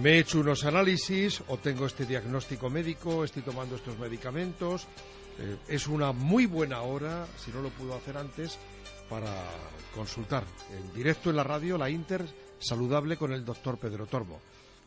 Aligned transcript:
Me 0.00 0.10
he 0.12 0.18
hecho 0.18 0.40
unos 0.40 0.64
análisis, 0.64 1.42
o 1.46 1.56
tengo 1.56 1.86
este 1.86 2.04
diagnóstico 2.04 2.68
médico, 2.68 3.24
estoy 3.24 3.42
tomando 3.42 3.76
estos 3.76 3.98
medicamentos. 3.98 4.86
Eh, 5.38 5.56
es 5.68 5.86
una 5.86 6.12
muy 6.12 6.46
buena 6.46 6.82
hora, 6.82 7.26
si 7.38 7.52
no 7.52 7.62
lo 7.62 7.70
pudo 7.70 7.94
hacer 7.94 8.16
antes, 8.16 8.58
para 9.08 9.32
consultar 9.94 10.44
en 10.76 10.92
directo 10.94 11.30
en 11.30 11.36
la 11.36 11.44
radio 11.44 11.78
la 11.78 11.90
Inter 11.90 12.26
Saludable 12.58 13.16
con 13.16 13.32
el 13.32 13.44
doctor 13.44 13.78
Pedro 13.78 14.06
Tormo. 14.06 14.40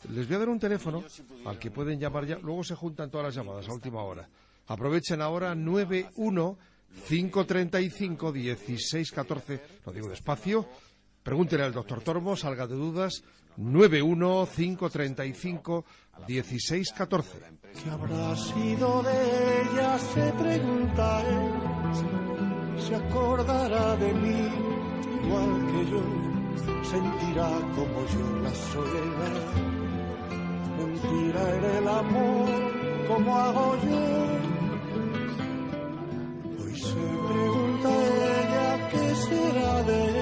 Les 0.10 0.28
voy 0.28 0.36
a 0.36 0.40
dar 0.40 0.50
un 0.50 0.60
teléfono 0.60 1.04
al 1.46 1.58
que 1.58 1.72
pueden 1.72 2.00
llamar 2.00 2.26
ya, 2.26 2.38
luego 2.40 2.64
se 2.64 2.76
juntan 2.76 3.10
todas 3.10 3.28
las 3.28 3.36
llamadas 3.36 3.68
a 3.68 3.74
última 3.74 4.04
hora. 4.04 4.28
Aprovechen 4.68 5.22
ahora 5.22 5.56
91 5.56 6.58
535 7.08 8.32
1614, 8.32 9.62
lo 9.86 9.92
digo 9.92 10.10
despacio. 10.10 10.68
Pregúntenle 11.28 11.66
al 11.66 11.74
doctor 11.74 12.02
Tormo, 12.02 12.38
salga 12.38 12.66
de 12.68 12.76
dudas, 12.76 13.22
91 13.58 14.48
535 14.48 15.84
1614. 16.26 17.40
¿Qué 17.84 17.90
habrá 17.90 18.34
sido 18.38 19.04
de 19.04 19.62
ella? 19.62 20.00
Se 20.00 20.32
pregunta 20.32 21.22
él. 21.28 22.80
Se 22.80 22.96
acordará 22.96 23.98
de 23.98 24.14
mí 24.14 24.48
igual 25.22 25.68
que 25.68 25.92
yo. 25.92 26.02
Sentirá 26.84 27.50
como 27.76 28.06
yo 28.08 28.26
la 28.44 28.56
soledad. 28.72 29.54
Mentirá 30.78 31.56
en 31.58 31.64
el 31.76 31.88
amor 31.90 32.48
como 33.10 33.38
hago 33.38 33.76
yo. 33.84 34.04
Hoy 36.64 36.80
se 36.80 37.06
pregunta 37.28 37.90
ella 38.16 38.90
qué 38.92 39.16
será 39.16 39.84
de 39.84 40.06
él. 40.06 40.17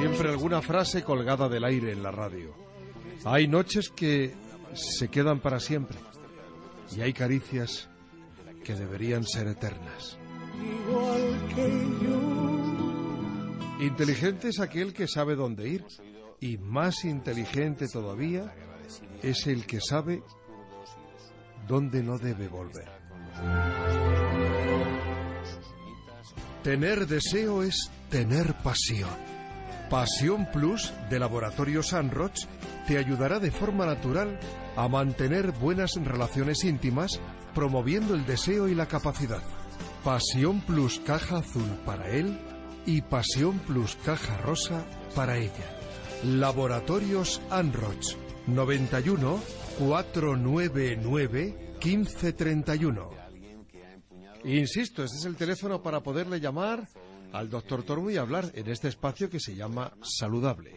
Siempre 0.00 0.30
alguna 0.30 0.62
frase 0.62 1.04
colgada 1.04 1.46
del 1.50 1.62
aire 1.62 1.92
en 1.92 2.02
la 2.02 2.10
radio. 2.10 2.54
Hay 3.26 3.46
noches 3.46 3.90
que 3.90 4.34
se 4.72 5.08
quedan 5.08 5.40
para 5.40 5.60
siempre 5.60 5.98
y 6.96 7.02
hay 7.02 7.12
caricias 7.12 7.90
que 8.64 8.74
deberían 8.74 9.24
ser 9.24 9.48
eternas. 9.48 10.16
Igual 10.56 11.48
que 11.54 11.68
yo. 12.02 13.84
Inteligente 13.84 14.48
es 14.48 14.60
aquel 14.60 14.94
que 14.94 15.06
sabe 15.06 15.36
dónde 15.36 15.68
ir 15.68 15.84
y 16.40 16.56
más 16.56 17.04
inteligente 17.04 17.86
todavía 17.86 18.54
es 19.22 19.46
el 19.48 19.66
que 19.66 19.82
sabe 19.82 20.22
dónde 21.68 22.02
no 22.02 22.16
debe 22.16 22.48
volver. 22.48 22.88
Tener 26.62 27.06
deseo 27.06 27.62
es 27.62 27.90
tener 28.08 28.54
pasión. 28.62 29.29
Pasión 29.90 30.46
Plus 30.52 30.92
de 31.10 31.18
Laboratorio 31.18 31.82
Sanroch 31.82 32.46
te 32.86 32.96
ayudará 32.96 33.40
de 33.40 33.50
forma 33.50 33.84
natural 33.86 34.38
a 34.76 34.86
mantener 34.86 35.50
buenas 35.50 35.96
relaciones 35.96 36.62
íntimas 36.62 37.20
promoviendo 37.56 38.14
el 38.14 38.24
deseo 38.24 38.68
y 38.68 38.76
la 38.76 38.86
capacidad. 38.86 39.42
Pasión 40.04 40.60
Plus 40.60 41.00
caja 41.00 41.38
azul 41.38 41.68
para 41.84 42.08
él 42.08 42.38
y 42.86 43.02
Pasión 43.02 43.58
Plus 43.58 43.96
caja 44.04 44.36
rosa 44.38 44.86
para 45.16 45.38
ella. 45.38 45.76
Laboratorios 46.22 47.42
Anroch 47.50 48.14
91 48.46 49.40
499 49.80 51.74
1531. 51.84 53.10
Insisto, 54.44 55.02
este 55.02 55.16
es 55.16 55.24
el 55.24 55.36
teléfono 55.36 55.82
para 55.82 56.00
poderle 56.00 56.38
llamar 56.38 56.88
al 57.32 57.50
doctor 57.50 57.82
Tormo 57.82 58.10
y 58.10 58.16
hablar 58.16 58.50
en 58.54 58.68
este 58.68 58.88
espacio 58.88 59.30
que 59.30 59.40
se 59.40 59.54
llama 59.54 59.92
Saludable. 60.02 60.72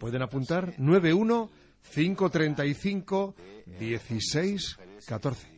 Pueden 0.00 0.22
apuntar 0.22 0.74
91 0.78 1.50
535 1.94 3.34
16 3.78 4.78
14. 5.06 5.56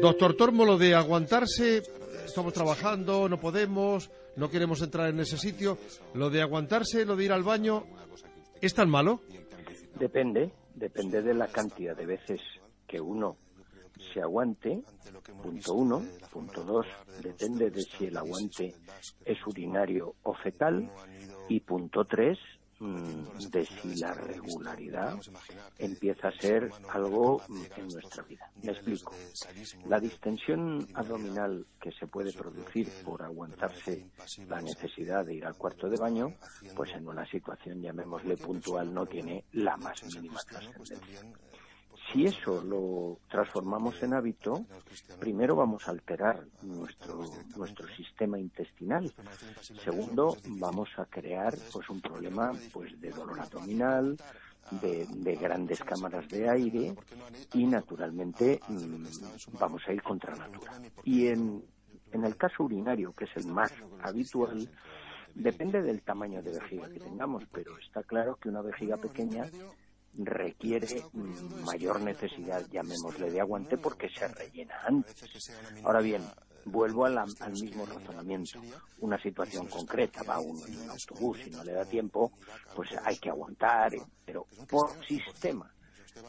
Doctor 0.00 0.34
Tormo, 0.34 0.64
lo 0.64 0.78
de 0.78 0.96
aguantarse, 0.96 1.82
estamos 2.24 2.52
trabajando, 2.52 3.28
no 3.28 3.38
podemos, 3.38 4.10
no 4.34 4.50
queremos 4.50 4.82
entrar 4.82 5.10
en 5.10 5.20
ese 5.20 5.38
sitio. 5.38 5.78
Lo 6.14 6.28
de 6.28 6.42
aguantarse, 6.42 7.04
lo 7.04 7.14
de 7.14 7.24
ir 7.26 7.32
al 7.32 7.44
baño, 7.44 7.84
¿es 8.60 8.74
tan 8.74 8.90
malo? 8.90 9.20
Depende, 10.00 10.50
depende 10.74 11.22
de 11.22 11.34
la 11.34 11.46
cantidad 11.46 11.96
de 11.96 12.06
veces 12.06 12.40
que 12.92 13.00
uno 13.00 13.38
se 14.12 14.20
aguante, 14.20 14.82
punto 15.42 15.72
uno, 15.72 16.02
punto 16.30 16.62
dos, 16.62 16.86
depende 17.22 17.70
de 17.70 17.80
si 17.80 18.04
el 18.04 18.18
aguante 18.18 18.74
es 19.24 19.46
urinario 19.46 20.16
o 20.24 20.34
fecal, 20.34 20.90
y 21.48 21.60
punto 21.60 22.04
tres, 22.04 22.38
mm, 22.80 23.48
de 23.50 23.64
si 23.64 23.94
la 23.96 24.12
regularidad 24.12 25.18
empieza 25.78 26.28
a 26.28 26.38
ser 26.38 26.70
algo 26.90 27.40
mm, 27.48 27.62
en 27.78 27.88
nuestra 27.88 28.22
vida. 28.24 28.50
Me 28.62 28.72
explico. 28.72 29.14
La 29.86 29.98
distensión 29.98 30.86
abdominal 30.92 31.64
que 31.80 31.92
se 31.92 32.06
puede 32.06 32.32
producir 32.34 32.90
por 33.06 33.22
aguantarse 33.22 34.10
la 34.48 34.60
necesidad 34.60 35.24
de 35.24 35.36
ir 35.36 35.46
al 35.46 35.56
cuarto 35.56 35.88
de 35.88 35.96
baño, 35.96 36.34
pues 36.76 36.90
en 36.92 37.08
una 37.08 37.24
situación, 37.30 37.80
llamémosle 37.80 38.36
puntual, 38.36 38.92
no 38.92 39.06
tiene 39.06 39.44
la 39.52 39.78
más 39.78 40.02
mínima 40.14 40.40
trascendencia. 40.42 41.22
Si 42.12 42.26
eso 42.26 42.62
lo 42.62 43.18
transformamos 43.30 44.02
en 44.02 44.12
hábito, 44.12 44.66
primero 45.18 45.56
vamos 45.56 45.88
a 45.88 45.92
alterar 45.92 46.44
nuestro, 46.62 47.24
nuestro 47.56 47.88
sistema 47.88 48.38
intestinal. 48.38 49.10
Segundo, 49.82 50.36
vamos 50.46 50.90
a 50.98 51.06
crear 51.06 51.54
pues 51.72 51.88
un 51.88 52.02
problema 52.02 52.52
pues 52.70 53.00
de 53.00 53.10
dolor 53.10 53.40
abdominal, 53.40 54.18
de, 54.70 55.06
de 55.06 55.36
grandes 55.36 55.80
cámaras 55.80 56.28
de 56.28 56.48
aire 56.48 56.94
y 57.54 57.64
naturalmente 57.64 58.60
mm, 58.68 59.58
vamos 59.58 59.82
a 59.86 59.92
ir 59.92 60.02
contra 60.02 60.36
natura. 60.36 60.72
Y 61.04 61.28
en, 61.28 61.64
en 62.12 62.24
el 62.24 62.36
caso 62.36 62.64
urinario, 62.64 63.14
que 63.14 63.24
es 63.24 63.36
el 63.36 63.46
más 63.46 63.72
habitual, 64.02 64.68
depende 65.34 65.80
del 65.80 66.02
tamaño 66.02 66.42
de 66.42 66.52
vejiga 66.52 66.88
que 66.90 67.00
tengamos, 67.00 67.44
pero 67.50 67.78
está 67.78 68.02
claro 68.02 68.36
que 68.36 68.50
una 68.50 68.60
vejiga 68.60 68.98
pequeña 68.98 69.46
requiere 70.14 71.04
mayor 71.64 72.00
necesidad, 72.00 72.66
llamémosle, 72.70 73.30
de 73.30 73.40
aguante 73.40 73.78
porque 73.78 74.08
se 74.08 74.28
rellena 74.28 74.74
antes. 74.86 75.24
Ahora 75.84 76.00
bien, 76.00 76.22
vuelvo 76.64 77.06
al 77.06 77.26
mismo 77.52 77.86
razonamiento. 77.86 78.60
Una 79.00 79.20
situación 79.20 79.66
concreta, 79.66 80.22
va 80.22 80.40
uno 80.40 80.66
en 80.66 80.78
un 80.78 80.90
autobús 80.90 81.38
y 81.46 81.50
no 81.50 81.64
le 81.64 81.72
da 81.72 81.84
tiempo, 81.84 82.32
pues 82.74 82.90
hay 83.04 83.16
que 83.18 83.30
aguantar, 83.30 83.92
pero 84.24 84.46
por 84.68 85.04
sistema. 85.06 85.72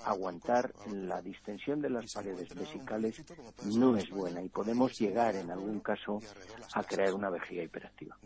Aguantar 0.06 0.74
la 0.92 1.22
distensión 1.22 1.82
de 1.82 1.90
las 1.90 2.12
paredes 2.14 2.56
vesicales 2.56 3.22
no 3.66 3.98
es 3.98 4.10
buena 4.10 4.42
y 4.42 4.48
podemos 4.48 4.98
llegar 4.98 5.36
en 5.36 5.52
algún 5.52 5.82
caso 5.82 6.20
a 6.74 6.84
crear 6.84 7.14
una 7.14 7.30
vejiga 7.30 7.64
hiperactiva. 7.64 8.18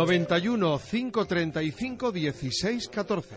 91 0.00 0.78
535 0.78 2.10
16 2.10 2.88
14. 2.88 3.36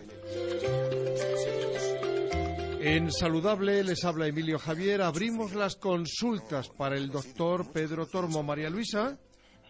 En 2.80 3.12
Saludable 3.12 3.84
les 3.84 4.06
habla 4.06 4.28
Emilio 4.28 4.58
Javier. 4.58 5.02
Abrimos 5.02 5.56
las 5.56 5.76
consultas 5.76 6.70
para 6.70 6.96
el 6.96 7.10
doctor 7.10 7.70
Pedro 7.74 8.06
Tormo. 8.06 8.44
María 8.44 8.70
Luisa. 8.70 9.18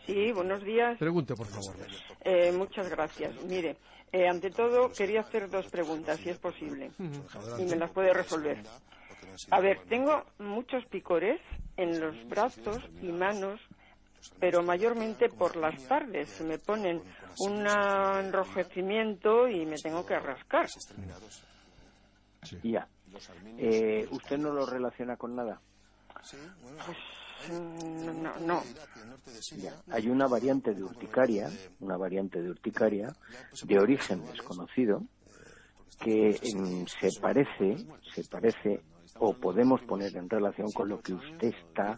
Sí, 0.05 0.31
buenos 0.33 0.63
días. 0.63 0.95
Pregunte, 0.99 1.33
por 1.33 1.47
favor. 1.47 1.75
Eh, 2.23 2.51
muchas 2.51 2.87
gracias. 2.91 3.43
Mire, 3.45 3.77
eh, 4.11 4.27
ante 4.27 4.51
todo 4.51 4.91
quería 4.91 5.21
hacer 5.21 5.49
dos 5.49 5.65
preguntas, 5.71 6.19
si 6.19 6.29
es 6.29 6.37
posible. 6.37 6.91
Y 7.57 7.63
me 7.63 7.75
las 7.75 7.89
puede 7.89 8.13
resolver. 8.13 8.61
A 9.49 9.59
ver, 9.59 9.79
tengo 9.89 10.25
muchos 10.37 10.85
picores 10.91 11.41
en 11.75 11.99
los 11.99 12.15
brazos 12.29 12.77
y 13.01 13.11
manos 13.11 13.59
pero 14.39 14.63
mayormente 14.63 15.29
por 15.29 15.55
las 15.55 15.81
tardes. 15.87 16.41
Me 16.41 16.57
ponen 16.59 17.01
un 17.39 17.65
enrojecimiento 17.67 19.47
y 19.47 19.65
me 19.65 19.77
tengo 19.77 20.05
que 20.05 20.19
rascar. 20.19 20.67
Ya. 22.63 22.87
Eh, 23.57 24.07
¿Usted 24.11 24.37
no 24.37 24.51
lo 24.51 24.65
relaciona 24.65 25.15
con 25.15 25.35
nada? 25.35 25.61
Pues, 26.13 26.97
no, 27.51 28.39
no. 28.39 28.63
Hay 29.91 30.07
una 30.07 30.27
variante 30.27 30.73
de 30.73 30.83
urticaria, 30.83 31.49
una 31.79 31.97
variante 31.97 32.41
de 32.41 32.49
urticaria 32.49 33.13
de 33.63 33.79
origen 33.79 34.25
desconocido 34.25 35.03
que 35.99 36.39
mm, 36.55 36.85
se 36.85 37.09
parece, 37.19 37.77
se 38.13 38.23
parece 38.25 38.81
o 39.19 39.33
podemos 39.33 39.81
poner 39.81 40.15
en 40.17 40.29
relación 40.29 40.71
con 40.71 40.89
lo 40.89 41.01
que 41.01 41.13
usted 41.13 41.53
está 41.53 41.95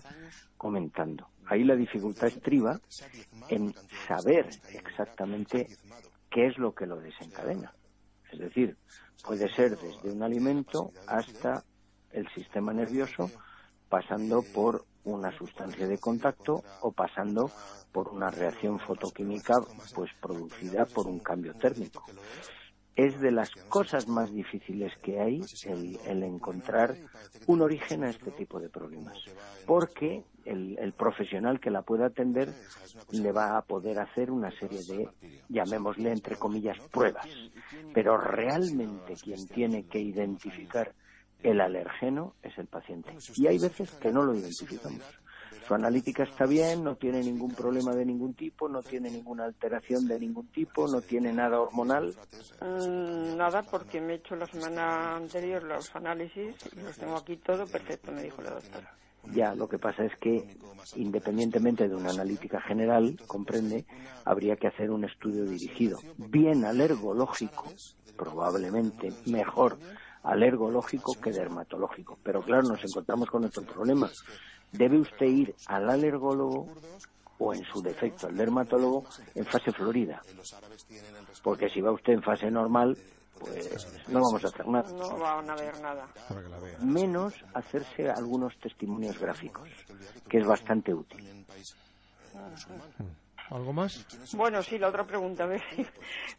comentando. 0.58 1.28
Ahí 1.48 1.64
la 1.64 1.76
dificultad 1.76 2.28
estriba 2.28 2.80
en 3.50 3.74
saber 4.08 4.48
exactamente 4.74 5.68
qué 6.30 6.48
es 6.48 6.58
lo 6.58 6.74
que 6.74 6.86
lo 6.86 6.98
desencadena. 6.98 7.74
Es 8.32 8.40
decir, 8.40 8.78
puede 9.24 9.54
ser 9.54 9.78
desde 9.78 10.12
un 10.12 10.24
alimento 10.24 10.92
hasta 11.08 11.64
el 12.12 12.28
sistema 12.34 12.74
nervioso, 12.74 13.30
pasando 13.90 14.44
por 14.54 14.86
una 15.04 15.32
sustancia 15.38 15.88
de 15.88 16.00
contacto 16.00 16.64
o 16.82 16.92
pasando 16.92 17.52
por 17.92 18.10
una 18.10 18.32
reacción 18.32 18.80
fotoquímica 18.80 19.54
pues 19.94 20.12
producida 20.20 20.86
por 20.86 21.08
un 21.08 21.20
cambio 21.20 21.54
térmico 21.54 22.04
es 22.96 23.20
de 23.20 23.32
las 23.32 23.52
cosas 23.68 24.08
más 24.08 24.34
difíciles 24.34 24.94
que 25.02 25.20
hay 25.20 25.42
el, 25.66 26.24
encontrar 26.24 26.96
un 27.48 27.62
origen 27.62 28.04
a 28.04 28.10
este 28.10 28.32
tipo 28.32 28.60
de 28.60 28.70
problemas, 28.70 29.18
porque 29.66 30.24
el, 30.46 30.78
el, 30.80 30.94
profesional 30.94 31.60
que 31.60 31.72
la 31.72 31.82
pueda 31.82 32.08
atender 32.08 32.54
le 33.12 33.32
va 33.32 33.58
a 33.58 33.62
poder 33.64 34.00
hacer 34.00 34.32
una 34.32 34.50
serie 34.52 34.80
de, 34.88 35.10
llamémosle 35.50 36.12
entre 36.12 36.38
comillas, 36.38 36.78
pruebas, 36.92 37.28
pero 37.94 38.18
realmente 38.18 39.16
quien 39.16 39.46
tiene 39.48 39.86
que 39.88 40.00
identificar 40.00 40.94
el 41.44 41.62
alergeno 41.62 42.36
es 42.42 42.58
el 42.58 42.68
paciente. 42.68 43.16
Y 43.36 43.48
hay 43.48 43.60
veces 43.60 43.92
que 43.92 44.12
no 44.12 44.24
lo 44.24 44.34
identificamos. 44.34 45.04
Su 45.68 45.74
analítica 45.74 46.24
está 46.24 46.46
bien, 46.46 46.84
no 46.84 46.96
tiene 46.96 47.22
ningún 47.22 47.52
problema 47.56 47.96
de 47.96 48.06
ningún 48.06 48.36
tipo, 48.36 48.70
no 48.70 48.84
tiene 48.84 49.10
ninguna 49.10 49.46
alteración 49.46 50.08
de 50.08 50.20
ningún 50.20 50.48
tipo, 50.48 50.88
no 50.88 51.02
tiene 51.02 51.34
nada 51.34 51.60
hormonal. 51.60 52.14
Mm, 52.62 53.36
nada, 53.36 53.64
porque 53.64 54.00
me 54.00 54.14
he 54.14 54.16
hecho 54.18 54.36
la 54.36 54.46
semana 54.46 55.16
anterior 55.16 55.64
los 55.64 55.96
análisis 55.96 56.56
y 56.72 56.82
los 56.82 56.96
tengo 56.98 57.18
aquí 57.18 57.38
todo 57.38 57.66
perfecto, 57.66 58.12
me 58.12 58.22
dijo 58.22 58.44
la 58.44 58.52
doctora. 58.52 58.94
Ya, 59.34 59.56
lo 59.56 59.68
que 59.68 59.80
pasa 59.80 60.06
es 60.06 60.16
que, 60.20 60.56
independientemente 60.98 61.88
de 61.88 61.96
una 61.96 62.12
analítica 62.12 62.62
general, 62.62 63.18
comprende, 63.26 63.86
habría 64.24 64.58
que 64.58 64.68
hacer 64.68 64.92
un 64.92 65.04
estudio 65.04 65.46
dirigido, 65.46 65.98
bien 66.18 66.64
alergológico, 66.64 67.74
probablemente 68.16 69.12
mejor 69.26 69.80
alergológico 70.22 71.14
que 71.20 71.32
dermatológico. 71.32 72.20
Pero 72.24 72.42
claro, 72.42 72.64
nos 72.70 72.84
encontramos 72.84 73.30
con 73.30 73.46
otro 73.46 73.64
problema 73.64 74.12
debe 74.78 75.00
usted 75.00 75.26
ir 75.26 75.56
al 75.68 75.90
alergólogo 75.90 76.68
o 77.38 77.54
en 77.54 77.64
su 77.66 77.82
defecto 77.82 78.28
al 78.28 78.38
dermatólogo 78.38 79.04
en 79.34 79.46
fase 79.46 79.72
florida. 79.72 80.22
Porque 81.44 81.70
si 81.70 81.82
va 81.82 81.92
usted 81.92 82.14
en 82.14 82.24
fase 82.24 82.50
normal, 82.50 82.98
pues 83.40 84.08
no 84.08 84.22
vamos 84.22 84.44
a 84.44 84.48
hacer 84.48 84.68
nada. 84.68 84.90
No 84.92 85.18
van 85.18 85.50
a 85.50 85.56
ver 85.56 85.80
nada. 85.82 86.08
Menos 86.82 87.34
hacerse 87.54 88.10
algunos 88.10 88.58
testimonios 88.60 89.20
gráficos, 89.20 89.70
que 90.30 90.38
es 90.40 90.48
bastante 90.48 90.94
útil. 90.94 91.46
¿Algo 93.52 93.74
más? 93.74 94.06
Bueno, 94.36 94.62
sí, 94.64 94.80
la 94.80 94.90
otra 94.90 95.06
pregunta. 95.06 95.48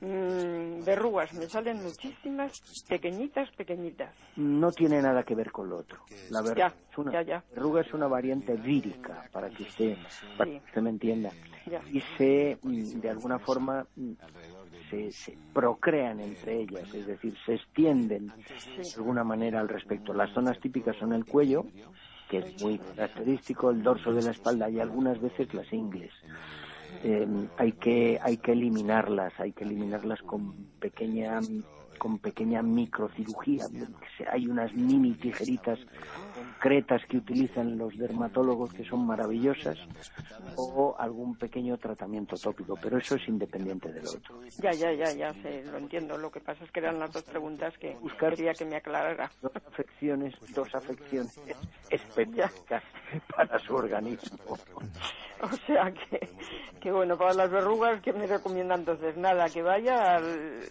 Mm, 0.01 0.85
verrugas, 0.85 1.33
me 1.35 1.49
salen 1.49 1.83
muchísimas, 1.83 2.61
pequeñitas, 2.89 3.51
pequeñitas. 3.53 4.13
No 4.37 4.73
tiene 4.73 5.01
nada 5.01 5.23
que 5.23 5.35
ver 5.35 5.51
con 5.51 5.71
lo 5.71 5.79
otro. 5.79 6.01
La 6.31 6.43
verdad, 6.43 6.75
es 6.91 6.99
una, 6.99 7.23
verruga 7.55 7.81
es 7.81 7.95
una 7.95 8.07
variante 8.07 8.55
vírica, 8.55 9.29
para 9.33 9.49
que 9.49 9.63
usted, 9.63 9.97
para 10.37 10.51
que 10.51 10.63
usted 10.67 10.83
me 10.83 10.91
entienda. 10.91 11.31
Y 11.93 12.01
se, 12.19 12.59
mm, 12.61 13.01
de 13.01 13.11
alguna 13.11 13.39
forma, 13.39 13.87
mm, 13.97 14.13
se, 14.91 15.13
se, 15.13 15.39
procrean 15.55 16.21
entre 16.21 16.63
ellas, 16.63 16.93
es 16.93 17.07
decir, 17.07 17.35
se 17.47 17.55
extienden 17.55 18.33
de 18.77 18.93
alguna 18.97 19.25
manera 19.25 19.61
al 19.61 19.69
respecto. 19.69 20.13
Las 20.13 20.33
zonas 20.33 20.59
típicas 20.61 20.97
son 20.97 21.13
el 21.13 21.25
cuello, 21.25 21.65
que 22.29 22.39
es 22.39 22.63
muy 22.63 22.79
característico, 22.79 23.71
el 23.71 23.83
dorso 23.83 24.13
de 24.13 24.23
la 24.23 24.33
espalda 24.33 24.69
y 24.69 24.81
algunas 24.81 25.21
veces 25.21 25.53
las 25.55 25.73
ingles. 25.73 26.13
Eh, 27.05 27.27
hay 27.57 27.73
que 27.73 28.19
hay 28.23 28.37
que 28.39 28.53
eliminarlas, 28.53 29.33
hay 29.39 29.53
que 29.53 29.65
eliminarlas 29.65 30.21
con 30.23 30.53
pequeña 30.81 31.41
con 31.97 32.19
pequeña 32.19 32.63
microcirugía. 32.63 33.65
Hay 34.31 34.47
unas 34.47 34.73
mini 34.75 35.15
tijeritas 35.15 35.79
concretas 36.35 37.03
que 37.07 37.19
utilizan 37.19 37.79
los 37.79 37.97
dermatólogos 37.97 38.73
que 38.73 38.85
son 38.85 39.07
maravillosas 39.07 39.79
o 40.57 40.95
algún 40.99 41.37
pequeño 41.37 41.77
tratamiento 41.79 42.37
tópico, 42.37 42.79
pero 42.81 42.99
eso 42.99 43.17
es 43.17 43.29
independiente 43.29 43.93
del 43.93 44.07
otro. 44.07 44.41
Ya, 44.63 44.73
ya, 44.73 44.93
ya, 44.93 45.13
ya 45.13 45.33
sé, 45.43 45.65
lo 45.65 45.79
entiendo. 45.79 46.17
Lo 46.17 46.31
que 46.31 46.41
pasa 46.41 46.65
es 46.65 46.71
que 46.71 46.81
eran 46.81 46.99
las 46.99 47.13
dos 47.13 47.25
preguntas 47.25 47.75
que 47.79 47.97
quería 48.19 48.53
que 48.53 48.65
me 48.65 48.77
aclarara. 48.77 49.31
Dos 49.43 49.53
afecciones, 49.57 50.35
dos 50.55 50.75
afecciones 50.75 51.41
específicas 51.91 52.83
para 53.35 53.59
su 53.59 53.75
organismo. 53.75 54.59
O 55.43 55.57
sea 55.67 55.93
que, 55.93 56.29
que 56.81 56.91
bueno, 56.91 57.17
para 57.17 57.35
las 57.35 57.51
verrugas, 57.51 58.01
¿qué 58.01 58.13
me 58.13 58.27
recomienda 58.27 58.75
entonces? 58.75 59.17
Nada, 59.17 59.49
que 59.49 59.63
vaya 59.63 60.17
al, 60.17 60.63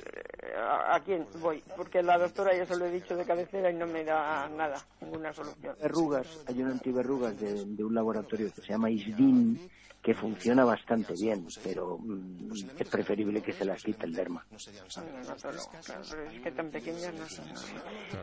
a, 0.88 1.00
quién 1.04 1.26
voy, 1.40 1.64
porque 1.76 2.02
la 2.02 2.18
doctora 2.18 2.56
ya 2.56 2.66
se 2.66 2.78
lo 2.78 2.86
he 2.86 2.92
dicho 2.92 3.16
de 3.16 3.26
cabecera 3.26 3.70
y 3.70 3.76
no 3.76 3.86
me 3.86 4.04
da 4.04 4.50
nada, 4.50 4.78
ninguna 5.02 5.34
solución. 5.34 5.76
Verrugas, 5.82 6.44
hay 6.48 6.62
un 6.62 6.72
antiverrugas 6.72 7.40
de, 7.40 7.66
de 7.66 7.84
un 7.84 7.94
laboratorio 7.94 8.52
que 8.54 8.62
se 8.62 8.72
llama 8.72 8.90
ISDIN, 8.90 9.70
que 10.06 10.14
funciona 10.14 10.64
bastante 10.64 11.16
bien, 11.20 11.48
pero 11.64 11.98
mm, 11.98 12.52
es 12.78 12.90
preferible 12.90 13.42
que 13.42 13.52
se 13.52 13.66
las 13.66 13.82
quite 13.82 14.06
el 14.06 14.14
derma. 14.14 14.46
es 14.52 16.42
que 16.44 16.52
tan 16.52 16.70
pequeñas 16.70 17.12
no 17.16 17.28
son. 17.28 17.46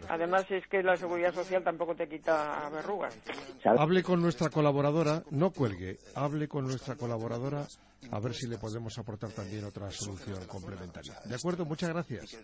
Además 0.08 0.48
es 0.48 0.64
que 0.68 0.80
la 0.80 0.96
seguridad 0.96 1.34
social 1.34 1.64
tampoco 1.64 1.96
te 1.96 2.08
quita 2.08 2.70
verrugas. 2.70 3.18
Hable 3.64 4.04
con 4.04 4.22
nuestra 4.22 4.48
colaboradora, 4.48 5.24
no 5.32 5.50
cuelgue, 5.50 5.98
hable 6.14 6.31
con 6.48 6.64
nuestra 6.64 6.96
colaboradora 6.96 7.66
a 8.10 8.20
ver 8.20 8.34
si 8.34 8.48
le 8.48 8.58
podemos 8.58 8.98
aportar 8.98 9.30
también 9.32 9.64
otra 9.64 9.90
solución 9.90 10.44
complementaria. 10.46 11.14
De 11.24 11.34
acuerdo, 11.34 11.64
muchas 11.64 11.90
gracias. 11.90 12.36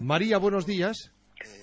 María, 0.00 0.38
buenos 0.38 0.66
días. 0.66 1.12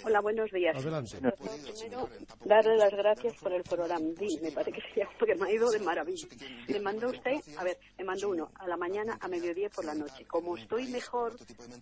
Hola, 0.03 0.19
buenos 0.21 0.51
días. 0.51 0.75
Adelante. 0.75 1.17
Primero, 1.17 2.09
darle 2.45 2.77
las 2.77 2.91
gracias 2.91 3.33
por 3.41 3.53
el 3.53 3.63
programa. 3.63 4.05
Me 4.41 4.51
parece 4.51 4.71
que 4.73 4.81
se 4.93 5.07
porque 5.17 5.35
me 5.35 5.47
ha 5.47 5.53
ido 5.53 5.69
de 5.71 5.79
maravilla. 5.79 6.27
Me 6.67 6.79
mandó 6.79 7.09
usted, 7.09 7.39
a 7.57 7.63
ver, 7.63 7.77
me 7.97 8.03
mandó 8.03 8.29
uno 8.29 8.51
a 8.55 8.67
la 8.67 8.77
mañana, 8.77 9.17
a 9.19 9.27
mediodía 9.27 9.67
y 9.67 9.69
por 9.69 9.85
la 9.85 9.95
noche. 9.95 10.25
Como 10.25 10.57
estoy 10.57 10.87
mejor, 10.87 11.35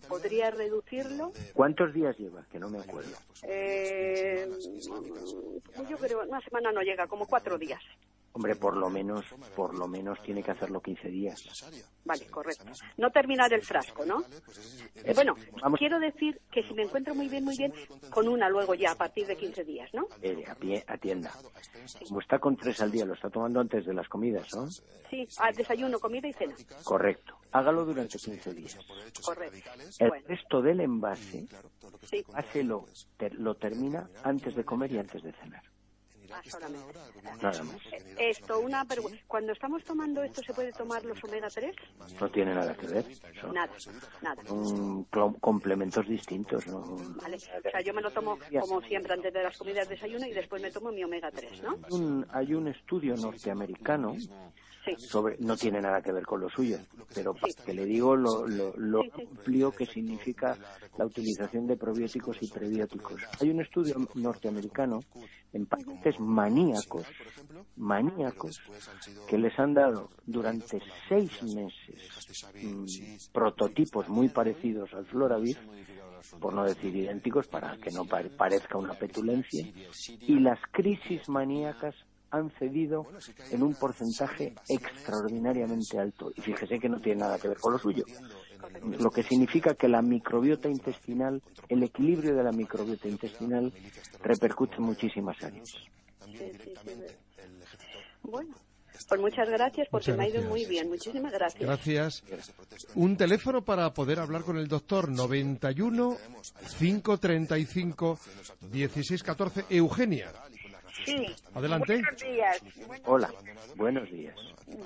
¿podría 0.08 0.50
reducirlo? 0.50 1.32
¿Cuántos 1.52 1.92
días 1.92 2.16
lleva? 2.18 2.44
Que 2.50 2.58
no 2.58 2.70
me 2.70 2.78
acuerdo. 2.78 3.16
Eh, 3.42 4.48
yo 5.88 5.96
creo, 5.98 6.22
una 6.26 6.40
semana 6.40 6.72
no 6.72 6.80
llega, 6.80 7.06
como 7.06 7.26
cuatro 7.26 7.58
días. 7.58 7.82
Hombre, 8.32 8.54
por 8.54 8.76
lo 8.76 8.88
menos, 8.88 9.24
por 9.56 9.76
lo 9.76 9.88
menos 9.88 10.22
tiene 10.22 10.42
que 10.42 10.52
hacerlo 10.52 10.80
15 10.80 11.08
días. 11.08 11.42
Vale, 12.04 12.26
correcto. 12.26 12.64
No 12.96 13.10
terminar 13.10 13.52
el 13.52 13.62
frasco, 13.62 14.04
¿no? 14.04 14.22
Eh, 15.04 15.12
bueno, 15.14 15.34
quiero 15.76 15.98
decir 15.98 16.40
que 16.50 16.62
si 16.62 16.72
me 16.74 16.82
encuentro 16.84 17.14
muy 17.14 17.28
bien, 17.28 17.44
muy 17.44 17.56
bien, 17.56 17.72
con 18.10 18.28
una 18.28 18.48
luego 18.48 18.74
ya 18.74 18.92
a 18.92 18.94
partir 18.94 19.26
de 19.26 19.36
15 19.36 19.64
días, 19.64 19.90
¿no? 19.92 20.06
Eh, 20.22 20.44
a 20.46 20.54
pie, 20.54 20.84
atienda. 20.86 21.32
Como 22.06 22.20
está 22.20 22.38
con 22.38 22.56
tres 22.56 22.80
al 22.80 22.92
día, 22.92 23.04
lo 23.04 23.14
está 23.14 23.30
tomando 23.30 23.60
antes 23.60 23.84
de 23.84 23.94
las 23.94 24.08
comidas, 24.08 24.46
¿no? 24.54 24.68
Sí, 25.10 25.26
al 25.38 25.54
desayuno, 25.54 25.98
comida 25.98 26.28
y 26.28 26.32
cena. 26.32 26.54
Correcto. 26.84 27.36
Hágalo 27.50 27.84
durante 27.84 28.16
15 28.16 28.54
días. 28.54 28.78
Correcto. 29.24 29.70
El 29.98 30.10
resto 30.24 30.62
del 30.62 30.80
envase, 30.80 31.48
sí. 32.08 32.24
lo, 32.62 32.84
lo 33.32 33.54
termina 33.56 34.08
antes 34.22 34.54
de 34.54 34.64
comer 34.64 34.92
y 34.92 34.98
antes 34.98 35.20
de 35.22 35.32
cenar. 35.32 35.69
Ah, 36.32 36.42
solamente. 36.44 36.98
Nada 37.42 37.62
más. 37.62 37.76
Esto, 38.18 38.60
una 38.60 38.86
Cuando 39.26 39.52
estamos 39.52 39.84
tomando 39.84 40.22
esto, 40.22 40.42
¿se 40.42 40.54
puede 40.54 40.72
tomar 40.72 41.04
los 41.04 41.22
omega 41.24 41.48
3? 41.48 41.74
No 42.20 42.30
tiene 42.30 42.54
nada 42.54 42.74
que 42.74 42.86
ver. 42.86 43.04
nada, 43.52 43.72
nada. 44.22 44.44
Son 44.46 45.04
complementos 45.40 46.06
distintos, 46.06 46.66
¿no? 46.66 46.96
Vale. 47.22 47.36
O 47.36 47.70
sea, 47.70 47.80
yo 47.80 47.94
me 47.94 48.02
lo 48.02 48.10
tomo 48.10 48.38
como 48.60 48.80
siempre 48.82 49.14
antes 49.14 49.32
de 49.32 49.42
las 49.42 49.56
comidas 49.56 49.88
de 49.88 49.94
desayuno 49.94 50.26
y 50.26 50.32
después 50.32 50.62
me 50.62 50.70
tomo 50.70 50.90
mi 50.92 51.04
omega 51.04 51.30
3, 51.30 51.62
¿no? 51.62 51.78
Un, 51.90 52.26
hay 52.30 52.54
un 52.54 52.68
estudio 52.68 53.16
norteamericano 53.16 54.16
sobre 54.96 55.36
no 55.38 55.56
tiene 55.56 55.80
nada 55.80 56.00
que 56.02 56.12
ver 56.12 56.24
con 56.24 56.40
lo 56.40 56.48
suyo, 56.48 56.78
pero 57.14 57.34
que 57.64 57.74
le 57.74 57.84
digo 57.84 58.16
lo, 58.16 58.46
lo, 58.46 58.72
lo 58.76 59.02
amplio 59.02 59.72
que 59.72 59.86
significa 59.86 60.56
la 60.96 61.06
utilización 61.06 61.66
de 61.66 61.76
probióticos 61.76 62.36
y 62.40 62.48
prebióticos. 62.48 63.20
Hay 63.40 63.50
un 63.50 63.60
estudio 63.60 63.96
norteamericano 64.14 65.00
en 65.52 65.66
pacientes 65.66 66.18
maníacos, 66.20 67.06
maníacos, 67.76 68.60
que 69.28 69.38
les 69.38 69.58
han 69.58 69.74
dado 69.74 70.10
durante 70.24 70.80
seis 71.08 71.42
meses 71.42 72.34
mm, 72.62 72.84
prototipos 73.32 74.08
muy 74.08 74.28
parecidos 74.28 74.92
al 74.94 75.06
Floravir, 75.06 75.58
por 76.38 76.54
no 76.54 76.64
decir 76.64 76.94
idénticos, 76.94 77.48
para 77.48 77.76
que 77.78 77.90
no 77.90 78.04
parezca 78.04 78.78
una 78.78 78.94
petulencia, 78.94 79.66
y 80.20 80.38
las 80.38 80.60
crisis 80.70 81.28
maníacas 81.28 81.94
han 82.30 82.50
cedido 82.50 83.06
en 83.50 83.62
un 83.62 83.74
porcentaje 83.74 84.54
extraordinariamente 84.68 85.98
alto. 85.98 86.32
Y 86.36 86.40
fíjese 86.40 86.78
que 86.78 86.88
no 86.88 87.00
tiene 87.00 87.20
nada 87.20 87.38
que 87.38 87.48
ver 87.48 87.58
con 87.58 87.72
lo 87.72 87.78
suyo. 87.78 88.04
Lo 88.98 89.10
que 89.10 89.22
significa 89.22 89.74
que 89.74 89.88
la 89.88 90.02
microbiota 90.02 90.68
intestinal, 90.68 91.42
el 91.68 91.82
equilibrio 91.82 92.34
de 92.34 92.42
la 92.42 92.52
microbiota 92.52 93.08
intestinal 93.08 93.72
repercute 94.22 94.76
en 94.76 94.82
muchísimas 94.82 95.42
áreas. 95.42 95.68
Bueno, 98.22 98.54
pues 99.08 99.20
muchas 99.20 99.48
gracias 99.48 99.88
porque 99.90 100.12
me 100.12 100.24
ha 100.24 100.28
ido 100.28 100.42
muy 100.42 100.66
bien. 100.66 100.88
Muchísimas 100.88 101.32
gracias. 101.32 101.62
Gracias. 101.62 102.22
Un 102.94 103.16
teléfono 103.16 103.64
para 103.64 103.92
poder 103.92 104.20
hablar 104.20 104.42
con 104.42 104.56
el 104.56 104.68
doctor 104.68 105.08
91 105.08 106.16
535 106.78 108.18
1614 108.70 109.64
Eugenia. 109.70 110.32
Sí. 111.04 111.26
Adelante. 111.54 111.94
Buenos 111.94 112.22
días. 112.22 112.62
Hola, 113.04 113.30
buenos 113.76 114.10
días. 114.10 114.34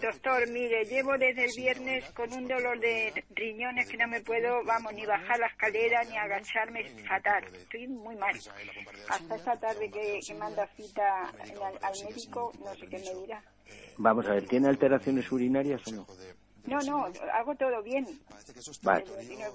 Doctor, 0.00 0.48
mire, 0.50 0.84
llevo 0.84 1.12
desde 1.18 1.44
el 1.44 1.50
viernes 1.56 2.10
con 2.12 2.32
un 2.32 2.48
dolor 2.48 2.78
de 2.80 3.24
riñones 3.34 3.88
que 3.88 3.96
no 3.96 4.08
me 4.08 4.20
puedo, 4.22 4.64
vamos, 4.64 4.92
ni 4.94 5.04
bajar 5.04 5.38
la 5.38 5.46
escalera 5.46 6.02
ni 6.04 6.16
agacharme 6.16 6.84
fatal. 7.06 7.44
Estoy 7.54 7.88
muy 7.88 8.16
mal. 8.16 8.34
Hasta 9.08 9.36
esta 9.36 9.56
tarde 9.58 9.90
que, 9.90 10.20
que 10.26 10.34
manda 10.34 10.66
cita 10.76 11.22
al, 11.28 11.78
al 11.82 11.94
médico, 12.08 12.52
no 12.60 12.74
sé 12.74 12.86
qué 12.86 12.98
me 12.98 13.20
dirá. 13.20 13.42
Vamos 13.98 14.26
a 14.26 14.34
ver, 14.34 14.46
¿tiene 14.46 14.68
alteraciones 14.68 15.30
urinarias 15.30 15.80
o 15.88 15.92
no? 15.92 16.06
No, 16.66 16.78
no, 16.80 17.06
hago 17.32 17.54
todo 17.56 17.82
bien. 17.82 18.06
Vale. 18.82 19.04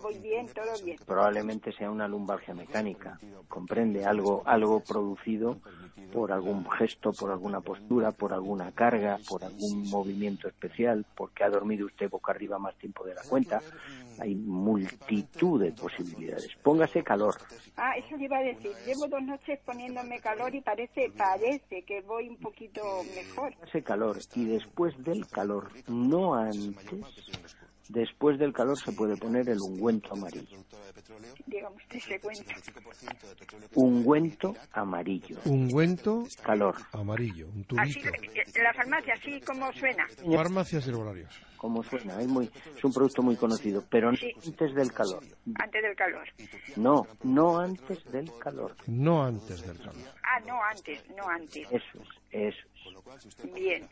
Voy 0.01 0.19
bien, 0.19 0.47
todo 0.47 0.83
bien. 0.83 0.97
Probablemente 1.05 1.71
sea 1.71 1.89
una 1.89 2.07
lumbalgia 2.07 2.53
mecánica. 2.53 3.17
Comprende 3.47 4.05
algo, 4.05 4.43
algo 4.45 4.81
producido 4.81 5.59
por 6.13 6.31
algún 6.31 6.69
gesto, 6.71 7.11
por 7.11 7.31
alguna 7.31 7.61
postura, 7.61 8.11
por 8.11 8.33
alguna 8.33 8.71
carga, 8.71 9.17
por 9.27 9.43
algún 9.43 9.89
movimiento 9.89 10.47
especial, 10.47 11.05
porque 11.15 11.43
ha 11.43 11.49
dormido 11.49 11.85
usted 11.85 12.09
boca 12.09 12.31
arriba 12.31 12.57
más 12.57 12.75
tiempo 12.77 13.05
de 13.05 13.15
la 13.15 13.21
cuenta. 13.23 13.61
Hay 14.19 14.35
multitud 14.35 15.61
de 15.61 15.71
posibilidades. 15.71 16.55
Póngase 16.61 17.03
calor. 17.03 17.35
Ah, 17.77 17.95
eso 17.97 18.17
le 18.17 18.25
iba 18.25 18.37
a 18.37 18.41
decir. 18.41 18.71
Llevo 18.85 19.07
dos 19.07 19.21
noches 19.23 19.59
poniéndome 19.65 20.19
calor 20.19 20.53
y 20.53 20.61
parece, 20.61 21.11
parece 21.15 21.83
que 21.83 22.01
voy 22.01 22.27
un 22.27 22.37
poquito 22.37 22.81
mejor. 23.15 23.53
Póngase 23.55 23.83
calor 23.83 24.17
y 24.35 24.45
después 24.45 25.01
del 25.03 25.25
calor, 25.27 25.69
no 25.87 26.35
antes, 26.35 26.98
después 27.89 28.37
del 28.39 28.53
calor 28.53 28.77
se 28.77 28.91
puede 28.91 29.17
poner 29.17 29.49
el 29.49 29.57
ungüento 29.59 30.13
amarillo. 30.13 30.57
Digamos, 31.47 31.81
usted 31.83 31.99
se 31.99 32.19
cuenta. 32.19 32.53
Ungüento 33.75 34.55
amarillo. 34.73 35.37
Ungüento 35.45 36.23
Calor. 36.43 36.75
amarillo, 36.91 37.47
un 37.47 37.65
Así, 37.79 37.93
tubito. 37.99 38.09
en 38.55 38.63
la 38.63 38.73
farmacia, 38.73 39.13
así 39.13 39.39
como 39.41 39.71
suena. 39.73 40.07
Farmacias 40.35 40.87
herbolarios. 40.87 41.33
Como 41.57 41.83
suena, 41.83 42.21
es, 42.21 42.27
muy, 42.27 42.49
es 42.77 42.83
un 42.83 42.93
producto 42.93 43.21
muy 43.21 43.35
conocido, 43.35 43.83
pero 43.89 44.11
no 44.11 44.17
Sí. 44.17 44.31
antes 44.45 44.73
del 44.75 44.91
calor. 44.93 45.23
Antes 45.61 45.81
del 45.83 45.95
calor. 45.95 46.27
No, 46.77 47.05
no 47.23 47.59
antes 47.59 48.03
del 48.11 48.31
calor. 48.39 48.75
No 48.87 49.23
antes 49.25 49.61
del 49.61 49.77
calor. 49.77 49.95
Ah, 50.23 50.39
no 50.45 50.63
antes, 50.63 51.03
no 51.17 51.27
antes. 51.27 51.67
Eso 51.69 51.99
es, 52.31 52.55
eso 52.55 52.67
es. 53.51 53.53
Bien. 53.53 53.87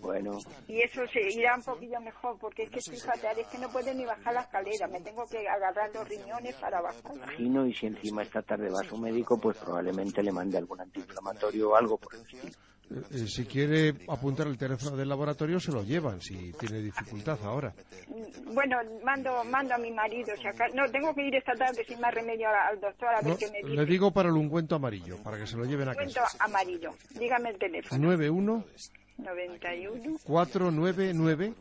Bueno, 0.00 0.38
Y 0.68 0.80
eso 0.80 1.02
se 1.12 1.20
irá 1.32 1.56
un 1.56 1.62
poquillo 1.62 2.00
mejor, 2.00 2.38
porque 2.38 2.62
es 2.64 2.70
que 2.70 2.80
fíjate, 2.80 3.40
es 3.40 3.46
que 3.48 3.58
no 3.58 3.68
puedo 3.70 3.92
ni 3.92 4.04
bajar 4.04 4.32
la 4.34 4.40
escalera, 4.42 4.86
me 4.86 5.00
tengo 5.00 5.26
que 5.26 5.46
agarrar 5.48 5.90
los 5.94 6.08
riñones 6.08 6.54
para 6.56 6.80
bajar. 6.80 7.14
imagino, 7.14 7.66
y 7.66 7.74
si 7.74 7.86
encima 7.86 8.22
esta 8.22 8.40
tarde 8.42 8.70
va 8.70 8.80
a 8.80 8.88
su 8.88 8.96
médico, 8.96 9.38
pues 9.38 9.56
probablemente 9.58 10.22
le 10.22 10.32
mande 10.32 10.58
algún 10.58 10.80
antiinflamatorio 10.80 11.70
o 11.70 11.76
algo 11.76 11.98
por 11.98 12.14
el 12.14 12.20
estilo. 12.22 12.52
Eh, 12.92 13.02
eh, 13.12 13.26
si 13.28 13.44
quiere 13.46 13.94
apuntar 14.08 14.48
el 14.48 14.58
teléfono 14.58 14.96
del 14.96 15.08
laboratorio, 15.08 15.60
se 15.60 15.70
lo 15.70 15.84
llevan, 15.84 16.20
si 16.20 16.52
tiene 16.54 16.78
dificultad 16.80 17.38
ahora. 17.44 17.72
Mm, 18.08 18.54
Bueno, 18.54 18.78
mando 19.04 19.44
mando 19.44 19.74
a 19.74 19.78
mi 19.78 19.92
marido, 19.92 20.34
si 20.36 20.46
acaso- 20.48 20.74
no, 20.74 20.90
tengo 20.90 21.14
que 21.14 21.22
ir 21.28 21.34
esta 21.36 21.52
tarde 21.54 21.84
sin 21.86 22.00
más 22.00 22.12
remedio 22.12 22.48
al, 22.48 22.80
doctor 22.80 23.08
a 23.10 23.20
ver 23.22 23.30
No, 23.30 23.36
qué 23.36 23.46
me 23.50 23.62
le 23.62 23.70
dice. 23.82 23.84
digo 23.86 24.10
para 24.12 24.28
el 24.28 24.34
ungüento 24.34 24.74
amarillo, 24.74 25.22
para 25.22 25.38
que 25.38 25.46
se 25.46 25.56
lo 25.56 25.64
lleven 25.66 25.88
a 25.88 25.94
casa. 25.94 26.26
amarillo, 26.40 26.90
dígame 27.10 27.50
el 27.50 27.58
teléfono. 27.58 28.02
91 28.02 28.64
91 29.22 30.18
499 30.26 31.54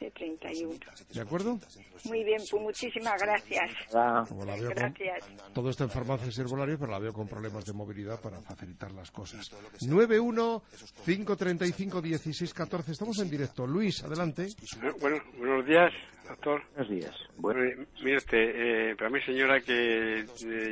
1531. 0.00 0.78
¿De 1.12 1.20
acuerdo? 1.20 1.58
Muy 2.04 2.24
bien, 2.24 2.38
pues 2.50 2.62
muchísimas 2.62 3.20
gracias. 3.20 3.70
Ah, 3.94 4.24
Como 4.28 4.44
la 4.44 4.54
veo 4.54 4.66
con, 4.66 4.74
Gracias. 4.74 5.24
todo 5.54 5.70
esto 5.70 5.84
en 5.84 5.90
farmacias 5.90 6.38
herbolarios, 6.38 6.78
pero 6.78 6.92
la 6.92 6.98
veo 6.98 7.12
con 7.12 7.26
problemas 7.28 7.64
de 7.64 7.72
movilidad 7.72 8.20
para 8.20 8.40
facilitar 8.40 8.92
las 8.92 9.10
cosas. 9.10 9.50
91 9.82 10.62
535 11.04 12.02
1614. 12.02 12.92
Estamos 12.92 13.18
en 13.20 13.30
directo. 13.30 13.66
Luis, 13.66 14.02
adelante. 14.04 14.44
Eh, 14.46 14.92
Bueno, 15.00 15.18
buenos 15.38 15.66
días, 15.66 15.92
doctor. 16.28 16.62
buenos 16.74 16.90
días. 16.90 17.14
Bueno, 17.36 17.62
Eh, 17.64 17.86
mire 18.02 18.16
usted, 18.18 18.38
eh, 18.90 18.96
para 18.96 19.10
mi 19.10 19.20
señora 19.22 19.60
que 19.60 20.20
eh, 20.20 20.26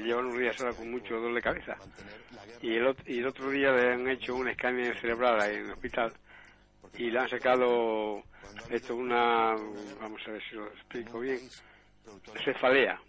lleva 0.05 0.21
unos 0.21 0.39
días 0.39 0.61
ahora 0.61 0.75
con 0.75 0.91
mucho 0.91 1.15
dolor 1.15 1.35
de 1.35 1.43
cabeza 1.43 1.77
y 2.63 2.75
el, 2.77 2.95
y 3.07 3.19
el 3.19 3.27
otro 3.27 3.51
día 3.51 3.71
le 3.73 3.93
han 3.93 4.09
hecho 4.09 4.35
un 4.35 4.49
escáner 4.49 4.99
cerebral 5.01 5.41
ahí 5.41 5.57
en 5.57 5.65
el 5.67 5.71
hospital 5.73 6.13
y 6.97 7.11
le 7.11 7.19
han 7.19 7.29
sacado 7.29 8.23
esto 8.71 8.95
una, 8.97 9.55
vamos 10.01 10.21
a 10.27 10.31
ver 10.33 10.43
si 10.49 10.55
lo 10.57 10.67
explico 10.69 11.21
bien, 11.21 11.49
cefalea. 12.45 13.01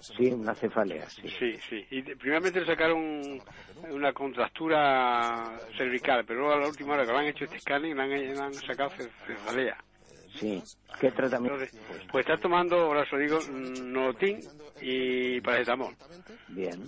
sí, 0.00 0.26
una 0.30 0.54
cefalea, 0.54 1.08
sí. 1.10 1.28
Sí, 1.38 1.58
sí. 1.68 1.86
Y 1.90 2.02
primeramente 2.02 2.60
le 2.60 2.66
sacaron 2.66 3.42
una 3.90 4.12
contractura 4.12 5.60
cervical, 5.76 6.24
pero 6.24 6.40
luego 6.40 6.54
a 6.54 6.60
la 6.60 6.68
última 6.68 6.94
hora 6.94 7.06
que 7.06 7.12
le 7.12 7.18
han 7.18 7.26
hecho 7.26 7.44
este 7.44 7.56
escáner 7.56 7.96
le 7.96 8.02
han, 8.02 8.10
le 8.10 8.40
han 8.40 8.60
sacado 8.62 8.90
ce- 8.96 9.10
cefalea. 9.26 9.76
Sí. 10.34 10.62
¿Qué 11.00 11.10
tratamiento? 11.10 11.60
Entonces, 11.62 11.80
pues 12.10 12.26
está 12.26 12.38
tomando, 12.40 12.76
ahora 12.76 13.04
lo 13.10 13.18
digo, 13.18 13.38
Nolotin 13.82 14.40
y 14.80 15.40
paracetamol. 15.40 15.94
Bien. 16.48 16.82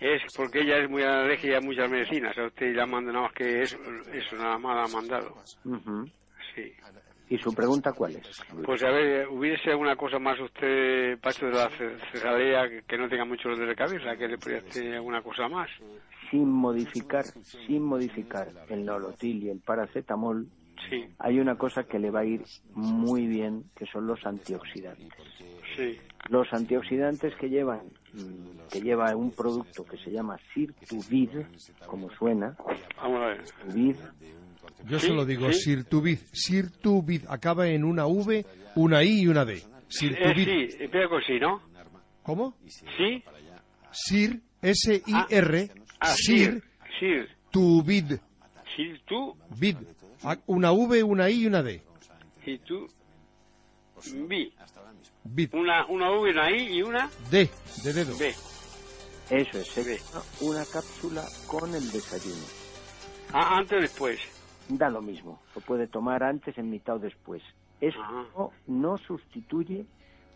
Es 0.00 0.22
porque 0.36 0.60
ella 0.60 0.78
es 0.78 0.90
muy 0.90 1.02
alérgica 1.02 1.58
a 1.58 1.60
muchas 1.60 1.90
medicinas. 1.90 2.36
A 2.38 2.46
usted 2.46 2.74
le 2.74 2.82
ha 2.82 2.86
mandado 2.86 3.12
nada 3.14 3.26
más 3.26 3.34
que 3.34 3.62
eso, 3.62 3.76
eso 4.12 4.36
nada 4.36 4.58
más 4.58 4.76
la 4.76 4.84
ha 4.84 5.00
mandado. 5.00 5.34
Ujú. 5.64 6.06
Sí. 6.54 6.72
¿Y 7.30 7.36
su 7.38 7.54
pregunta 7.54 7.92
cuál 7.92 8.16
es? 8.16 8.42
Pues 8.64 8.82
a 8.82 8.90
ver, 8.90 9.28
¿hubiese 9.28 9.70
alguna 9.70 9.96
cosa 9.96 10.18
más 10.18 10.40
usted, 10.40 11.18
Pacho 11.20 11.46
de 11.46 11.52
la 11.52 11.68
ce- 11.76 11.98
cefalea, 12.10 12.82
que, 12.86 12.96
no 12.96 13.06
tenga 13.08 13.26
mucho 13.26 13.50
dolor 13.50 13.68
de 13.68 13.76
cabeza? 13.76 14.16
¿Que 14.16 14.28
le 14.28 14.38
podría 14.38 14.60
hacer 14.60 14.94
alguna 14.94 15.20
cosa 15.20 15.46
más? 15.46 15.68
Sin 16.30 16.48
modificar, 16.50 17.24
sin 17.42 17.82
modificar 17.82 18.48
el 18.70 18.84
nolotil 18.84 19.42
y 19.44 19.50
el 19.50 19.60
paracetamol, 19.60 20.46
Sí, 20.88 21.04
hay 21.18 21.38
una 21.40 21.56
cosa 21.56 21.84
que 21.84 21.98
le 21.98 22.10
va 22.10 22.20
a 22.20 22.24
ir 22.24 22.42
muy 22.74 23.26
bien, 23.26 23.64
que 23.76 23.84
son 23.86 24.06
los 24.06 24.24
antioxidantes. 24.26 25.08
sí. 25.76 25.96
Los 26.30 26.46
antioxidantes 26.52 27.34
que 27.36 27.48
llevan, 27.48 27.80
mm, 28.12 28.68
que 28.70 28.80
lleva 28.82 29.14
un 29.16 29.30
producto 29.30 29.84
que 29.84 29.96
se 29.98 30.10
llama 30.10 30.36
Sirtuvid, 30.52 31.30
como 31.86 32.10
suena, 32.10 32.54
Vamos 33.00 33.20
a 33.22 33.26
ver. 33.28 33.44
Yo 33.68 33.72
Vid, 33.74 33.96
Sí, 34.98 35.06
se 35.06 35.12
lo 35.14 35.24
digo, 35.24 35.50
sí. 35.52 35.60
Sirtuvid. 35.60 36.18
Sirtuvid 36.32 37.22
acaba 37.28 37.66
en 37.68 37.84
una 37.84 38.06
V, 38.06 38.44
una 38.76 39.02
I 39.02 39.22
y 39.22 39.26
una 39.28 39.44
D. 39.44 39.54
Eh, 39.54 39.62
Sirtuvid. 39.88 40.44
sí, 40.44 40.76
espera 40.84 41.08
con 41.08 41.22
sí, 41.22 41.38
¿no? 41.40 41.62
¿Cómo? 42.22 42.54
Sí. 42.66 43.22
Sir, 43.90 44.40
S-I-R, 44.60 45.70
Ah, 46.00 46.14
Sir, 46.14 46.62
Sí. 47.00 47.06
Tuvid. 47.50 48.12
Sí, 48.76 48.92
tú 49.06 49.34
Vid. 49.58 49.76
A- 50.24 50.38
Una 50.46 50.72
V, 50.72 51.02
una 51.02 51.30
I 51.30 51.42
y 51.42 51.46
una 51.46 51.62
D. 51.62 51.82
y 52.46 52.58
tú. 52.58 52.86
Vi. 54.28 54.52
Vid. 55.24 55.54
Una, 55.54 55.84
una 55.86 56.10
V, 56.10 56.30
una 56.30 56.50
I 56.50 56.76
y 56.78 56.82
una 56.82 57.10
D, 57.30 57.50
de 57.82 57.92
dedo. 57.92 58.16
B. 58.16 58.28
eso 59.30 59.58
es, 59.58 59.68
se 59.68 59.82
Ve. 59.82 60.00
una 60.40 60.64
cápsula 60.64 61.24
con 61.46 61.74
el 61.74 61.90
desayuno. 61.90 62.44
Ah, 63.32 63.58
antes 63.58 63.78
o 63.78 63.80
después. 63.80 64.18
Da 64.68 64.88
lo 64.90 65.00
mismo, 65.02 65.40
lo 65.54 65.60
puede 65.62 65.86
tomar 65.86 66.22
antes, 66.22 66.56
en 66.58 66.70
mitad 66.70 66.96
o 66.96 66.98
después. 66.98 67.42
Eso 67.80 67.98
no, 68.36 68.52
no 68.66 68.98
sustituye 68.98 69.86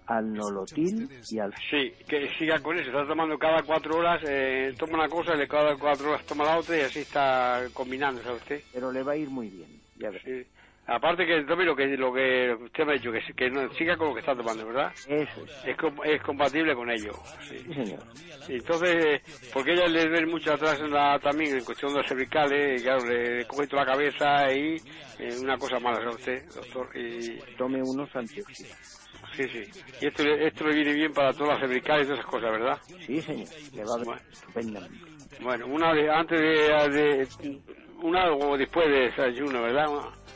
al 0.06 0.32
nolotil 0.32 1.08
y 1.30 1.38
al... 1.38 1.52
Sí, 1.70 1.92
que 2.08 2.28
siga 2.38 2.60
con 2.60 2.78
eso. 2.78 2.90
Está 2.90 3.06
tomando 3.06 3.38
cada 3.38 3.62
cuatro 3.62 3.96
horas, 3.98 4.20
eh, 4.26 4.74
toma 4.78 4.94
una 4.94 5.08
cosa, 5.08 5.34
y 5.40 5.46
cada 5.46 5.76
cuatro 5.76 6.10
horas 6.10 6.24
toma 6.26 6.44
la 6.44 6.58
otra 6.58 6.76
y 6.76 6.80
así 6.82 7.00
está 7.00 7.62
combinando, 7.72 8.22
¿sabe 8.22 8.36
usted? 8.36 8.62
Pero 8.72 8.90
le 8.92 9.02
va 9.02 9.12
a 9.12 9.16
ir 9.16 9.30
muy 9.30 9.48
bien, 9.48 9.80
ya. 9.96 10.10
Sí. 10.24 10.44
Aparte 10.84 11.24
que 11.24 11.42
tome 11.44 11.64
lo 11.64 11.76
que 11.76 11.86
lo 11.96 12.12
que 12.12 12.52
usted 12.60 12.84
me 12.84 12.90
ha 12.90 12.94
dicho, 12.96 13.12
que, 13.12 13.20
que 13.34 13.48
no, 13.48 13.72
siga 13.74 13.96
con 13.96 14.08
lo 14.08 14.14
que 14.14 14.20
está 14.20 14.34
tomando, 14.34 14.66
¿verdad? 14.66 14.92
Eso 15.06 15.44
es. 15.44 15.68
Es, 15.68 15.76
com- 15.76 16.00
es 16.04 16.20
compatible 16.22 16.74
con 16.74 16.90
ello. 16.90 17.12
Sí. 17.48 17.56
Sí, 17.68 17.72
señor. 17.72 18.00
Entonces, 18.48 19.22
porque 19.54 19.74
ella 19.74 19.86
le 19.86 20.08
ven 20.08 20.28
mucho 20.28 20.52
atrás 20.52 20.80
en 20.80 20.90
la, 20.90 21.20
también 21.20 21.56
en 21.56 21.64
cuestión 21.64 21.92
de 21.92 21.98
los 21.98 22.08
cervicales, 22.08 22.80
y 22.80 22.84
claro, 22.84 23.06
le 23.06 23.46
coge 23.46 23.68
toda 23.68 23.84
la 23.84 23.92
cabeza 23.92 24.52
y 24.52 24.76
eh, 25.20 25.36
una 25.40 25.56
cosa 25.56 25.78
mala, 25.78 25.98
¿sabe 25.98 26.10
usted, 26.16 26.44
doctor? 26.52 26.88
Y, 26.96 27.38
Tome 27.56 27.80
unos 27.80 28.14
antioxidantes. 28.16 29.01
Sí, 29.36 29.48
sí. 29.48 29.82
Y 30.00 30.06
esto, 30.06 30.22
le- 30.24 30.46
esto 30.46 30.66
le 30.66 30.74
viene 30.74 30.92
bien 30.92 31.12
para 31.12 31.32
todas 31.32 31.50
las 31.54 31.60
cervicales 31.60 32.04
y 32.04 32.06
todas 32.06 32.18
esas 32.20 32.30
cosas, 32.30 32.50
¿verdad? 32.52 32.78
Sí, 33.06 33.20
señor. 33.22 33.48
Le 33.74 33.84
va 33.84 33.94
a 33.94 34.04
Bueno. 34.04 34.20
estupendamente. 34.32 34.96
Bueno, 35.40 35.66
una 35.66 35.92
de, 35.94 36.10
antes 36.10 36.40
de, 36.40 36.88
de- 36.90 37.60
una 38.02 38.32
o 38.32 38.56
después 38.56 38.88
de 38.88 39.00
desayuno, 39.10 39.62
¿verdad? 39.62 39.86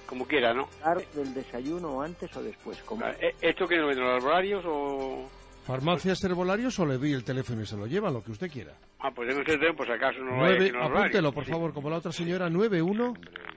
Como 0.06 0.26
quiera, 0.26 0.54
¿no? 0.54 0.68
Del 1.14 1.34
desayuno 1.34 2.00
antes 2.00 2.34
o 2.36 2.42
después. 2.42 2.78
Como... 2.84 3.04
Eh, 3.06 3.34
¿Esto 3.40 3.66
que 3.66 3.76
no 3.76 3.88
ven 3.88 3.98
los 4.00 4.22
horarios 4.24 4.64
o...? 4.66 5.28
¿Farmacias 5.66 6.22
herbolarios 6.22 6.78
o 6.78 6.86
le 6.86 6.96
vi 6.96 7.12
el 7.12 7.24
teléfono 7.24 7.60
y 7.62 7.66
se 7.66 7.76
lo 7.76 7.86
lleva, 7.88 8.08
lo 8.08 8.22
que 8.22 8.30
usted 8.30 8.48
quiera? 8.48 8.74
Ah, 9.00 9.10
pues 9.12 9.34
ser 9.34 9.74
por 9.74 9.84
si 9.84 9.92
acaso 9.92 10.20
no 10.20 10.36
lo 10.36 10.98
apúntelo, 10.98 11.32
por 11.32 11.44
Sí. 11.44 11.50
favor, 11.50 11.72
como 11.74 11.90
la 11.90 11.96
otra 11.96 12.12
señora, 12.12 12.48
91 12.48 13.14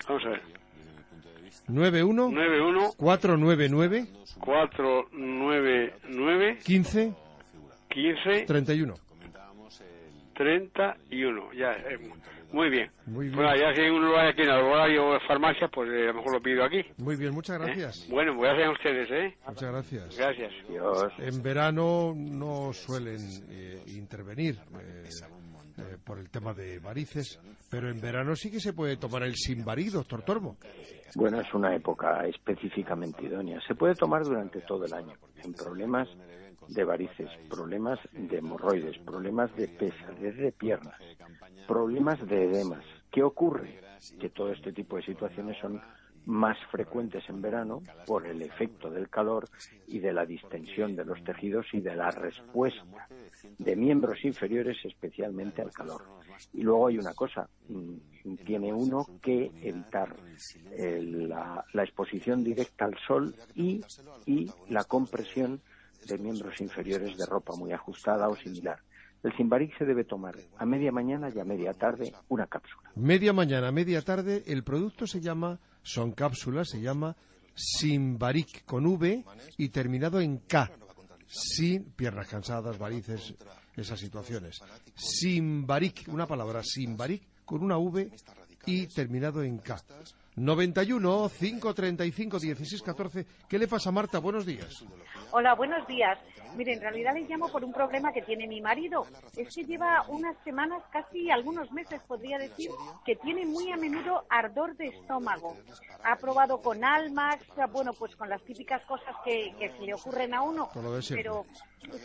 Vamos 0.07 0.25
a 0.25 0.29
ver. 0.29 0.41
91 1.69 2.31
91 2.31 2.93
499 2.97 4.07
499 4.39 6.57
15 6.63 7.13
15 7.89 8.45
31. 8.45 8.95
31. 10.35 11.53
Ya, 11.53 11.73
eh, 11.73 11.99
muy 12.51 12.69
bien. 12.69 12.89
Muy 13.05 13.25
bien. 13.25 13.35
Bueno, 13.35 13.55
ya 13.55 13.73
si 13.75 13.81
uno 13.81 14.07
lo 14.07 14.17
hay 14.17 14.29
aquí 14.29 14.41
en 14.41 14.49
el 14.49 14.61
horario 14.61 15.13
en 15.13 15.21
farmacia, 15.27 15.67
pues 15.67 15.89
eh, 15.91 16.03
a 16.03 16.07
lo 16.07 16.15
mejor 16.15 16.33
lo 16.33 16.41
pido 16.41 16.63
aquí. 16.63 16.83
Muy 16.97 17.15
bien, 17.15 17.33
muchas 17.33 17.57
¿eh? 17.57 17.59
gracias. 17.63 18.07
Bueno, 18.09 18.35
pues 18.35 18.49
gracias 18.49 18.67
a 18.67 18.71
ustedes, 18.71 19.11
¿eh? 19.11 19.37
Muchas 19.47 19.71
gracias. 19.71 20.17
Gracias. 20.17 20.51
Dios. 20.69 21.13
En 21.19 21.43
verano 21.43 22.13
no 22.15 22.73
suelen 22.73 23.19
eh, 23.49 23.83
intervenir 23.87 24.57
eh, 25.79 25.97
por 26.03 26.19
el 26.19 26.29
tema 26.29 26.53
de 26.53 26.79
varices, 26.79 27.39
pero 27.69 27.89
en 27.89 27.99
verano 27.99 28.35
sí 28.35 28.51
que 28.51 28.59
se 28.59 28.73
puede 28.73 28.97
tomar 28.97 29.23
el 29.23 29.35
Simbarí, 29.35 29.89
doctor 29.89 30.23
Tormo. 30.23 30.57
Bueno, 31.15 31.41
es 31.41 31.53
una 31.53 31.75
época 31.75 32.25
específicamente 32.25 33.25
idónea. 33.25 33.59
Se 33.67 33.75
puede 33.75 33.95
tomar 33.95 34.23
durante 34.23 34.61
todo 34.61 34.85
el 34.85 34.93
año 34.93 35.13
en 35.43 35.53
problemas 35.53 36.07
de 36.67 36.83
varices, 36.83 37.29
problemas 37.49 37.99
de 38.11 38.37
hemorroides, 38.37 38.97
problemas 38.99 39.55
de 39.55 39.67
pesadez 39.67 40.37
de 40.37 40.51
piernas, 40.51 40.99
problemas 41.67 42.19
de 42.27 42.45
edemas. 42.45 42.85
¿Qué 43.11 43.23
ocurre? 43.23 43.79
Que 44.19 44.29
todo 44.29 44.51
este 44.51 44.71
tipo 44.71 44.97
de 44.97 45.03
situaciones 45.03 45.57
son 45.59 45.81
más 46.25 46.57
frecuentes 46.71 47.23
en 47.29 47.41
verano 47.41 47.81
por 48.05 48.25
el 48.25 48.41
efecto 48.41 48.89
del 48.89 49.09
calor 49.09 49.49
y 49.87 49.99
de 49.99 50.13
la 50.13 50.25
distensión 50.25 50.95
de 50.95 51.05
los 51.05 51.23
tejidos 51.23 51.65
y 51.73 51.81
de 51.81 51.95
la 51.95 52.11
respuesta 52.11 53.07
de 53.57 53.75
miembros 53.75 54.23
inferiores 54.23 54.77
especialmente 54.83 55.61
al 55.61 55.71
calor. 55.71 56.03
Y 56.53 56.61
luego 56.61 56.87
hay 56.87 56.97
una 56.97 57.13
cosa, 57.13 57.49
mm, 57.67 58.35
tiene 58.45 58.71
uno 58.71 59.05
que 59.21 59.51
evitar 59.61 60.15
eh, 60.71 61.01
la, 61.01 61.65
exposición 61.73 62.43
directa 62.43 62.85
al 62.85 62.97
sol 63.05 63.35
y, 63.55 63.81
y 64.25 64.49
la 64.69 64.83
compresión 64.83 65.61
de 66.07 66.17
miembros 66.17 66.59
inferiores 66.61 67.17
de 67.17 67.25
ropa 67.25 67.55
muy 67.55 67.71
ajustada 67.71 68.29
o 68.29 68.35
similar. 68.35 68.79
El 69.21 69.35
Simbaric 69.35 69.77
se 69.77 69.85
debe 69.85 70.05
tomar 70.05 70.35
a 70.57 70.65
media 70.65 70.91
mañana 70.91 71.29
y 71.33 71.39
a 71.39 71.43
media 71.43 71.73
tarde 71.73 72.13
una 72.29 72.47
cápsula. 72.47 72.89
Media 72.95 73.33
mañana, 73.33 73.71
media 73.71 74.01
tarde, 74.01 74.43
el 74.47 74.63
producto 74.63 75.07
se 75.07 75.19
llama, 75.19 75.59
son 75.83 76.11
cápsulas, 76.11 76.69
se 76.69 76.81
llama 76.81 77.15
Simbaric 77.55 78.65
con 78.65 78.85
V 78.85 79.23
y 79.57 79.69
terminado 79.69 80.21
en 80.21 80.39
K. 80.39 80.71
Sin 81.27 81.91
piernas 81.91 82.27
cansadas, 82.27 82.77
varices, 82.77 83.35
esas 83.75 83.99
situaciones. 83.99 84.59
Simbaric, 84.95 86.05
una 86.07 86.25
palabra, 86.25 86.61
Simbaric 86.63 87.23
con 87.45 87.63
una 87.63 87.77
V 87.77 88.11
y 88.65 88.87
terminado 88.87 89.43
en 89.43 89.59
K. 89.59 89.81
91 90.39 91.29
535 91.37 92.39
16 92.39 92.81
14. 92.81 93.25
¿Qué 93.49 93.59
le 93.59 93.67
pasa, 93.67 93.91
Marta? 93.91 94.19
Buenos 94.19 94.45
días. 94.45 94.85
Hola, 95.31 95.53
buenos 95.53 95.85
días. 95.85 96.17
Mire, 96.55 96.73
en 96.73 96.81
realidad 96.81 97.13
le 97.13 97.21
llamo 97.27 97.49
por 97.49 97.63
un 97.63 97.73
problema 97.73 98.11
que 98.13 98.21
tiene 98.21 98.47
mi 98.47 98.61
marido. 98.61 99.05
Es 99.35 99.53
que 99.53 99.65
lleva 99.65 100.03
unas 100.07 100.35
semanas, 100.43 100.81
casi 100.91 101.29
algunos 101.29 101.71
meses, 101.71 102.01
podría 102.07 102.37
decir, 102.39 102.71
que 103.05 103.15
tiene 103.17 103.45
muy 103.45 103.71
a 103.71 103.77
menudo 103.77 104.25
ardor 104.29 104.75
de 104.77 104.87
estómago. 104.87 105.57
Ha 106.03 106.15
probado 106.15 106.61
con 106.61 106.83
Almax, 106.83 107.45
bueno, 107.71 107.91
pues 107.93 108.15
con 108.15 108.29
las 108.29 108.41
típicas 108.43 108.81
cosas 108.85 109.15
que, 109.23 109.53
que 109.59 109.69
se 109.77 109.83
le 109.83 109.93
ocurren 109.93 110.33
a 110.33 110.41
uno. 110.41 110.69
Pero 110.73 111.45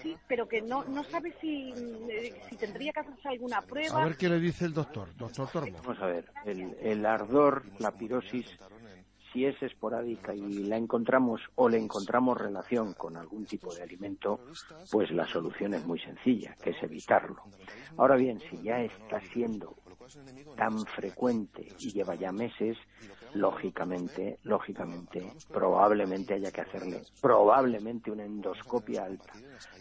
sí, 0.03 0.17
pero 0.27 0.47
que 0.49 0.61
no, 0.61 0.85
no 0.85 1.05
sabe 1.05 1.33
si, 1.41 1.73
eh, 2.11 2.35
si 2.51 2.57
tendría 2.57 2.93
que 2.93 3.01
hacerse 3.01 3.29
alguna 3.29 3.59
A 3.59 3.63
prueba. 3.63 4.05
ver 4.05 4.17
qué 4.17 4.29
le 4.29 4.41
dice 4.41 4.65
el 4.67 4.75
doctor, 4.75 5.09
doctor 5.17 5.49
Tormo. 5.51 5.79
Vamos 5.83 6.03
a 6.03 6.07
ver, 6.07 6.25
el, 6.45 6.77
el 6.83 7.07
ardor, 7.07 7.65
la 7.79 7.93
pirosis, 7.93 8.24
si 8.31 9.45
es 9.45 9.61
esporádica 9.63 10.33
y 10.33 10.65
la 10.65 10.77
encontramos 10.77 11.41
o 11.57 11.69
le 11.69 11.79
encontramos 11.79 12.39
relación 12.39 12.95
con 12.95 13.17
algún 13.17 13.45
tipo 13.45 13.75
de 13.75 13.83
alimento, 13.83 14.41
pues 14.91 15.11
la 15.11 15.27
solución 15.27 15.75
es 15.75 15.85
muy 15.85 15.99
sencilla, 15.99 16.55
que 16.63 16.71
es 16.71 16.83
evitarlo. 16.83 17.43
Ahora 17.97 18.17
bien, 18.17 18.41
si 18.49 18.63
ya 18.63 18.81
está 18.81 19.21
siendo 19.33 19.75
tan 20.57 20.79
frecuente 20.87 21.67
y 21.81 21.93
lleva 21.93 22.15
ya 22.15 22.31
meses, 22.31 22.77
lógicamente, 23.35 24.39
lógicamente, 24.45 25.33
probablemente 25.49 26.35
haya 26.35 26.53
que 26.53 26.61
hacerle 26.61 27.03
probablemente 27.21 28.11
una 28.11 28.25
endoscopia 28.25 29.05
alta, 29.05 29.33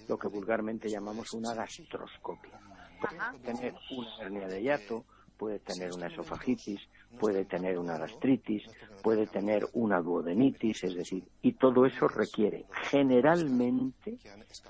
lo 0.08 0.18
que 0.18 0.30
vulgarmente 0.30 0.90
llamamos 0.90 1.32
una 1.34 1.54
gastroscopia. 1.54 2.60
Puede 3.00 3.40
tener 3.44 3.74
una 3.92 4.18
hernia 4.22 4.48
de 4.48 4.62
hiato, 4.64 5.06
puede 5.38 5.60
tener 5.60 5.92
una 5.94 6.08
esofagitis, 6.08 6.80
puede 7.20 7.46
tener 7.46 7.78
una 7.78 7.98
gastritis, 7.98 8.64
puede 9.02 9.28
tener 9.28 9.66
una 9.74 10.02
duodenitis, 10.02 10.84
es 10.84 10.96
decir, 10.96 11.24
y 11.42 11.54
todo 11.54 11.86
eso 11.86 12.08
requiere 12.08 12.66
generalmente 12.90 14.18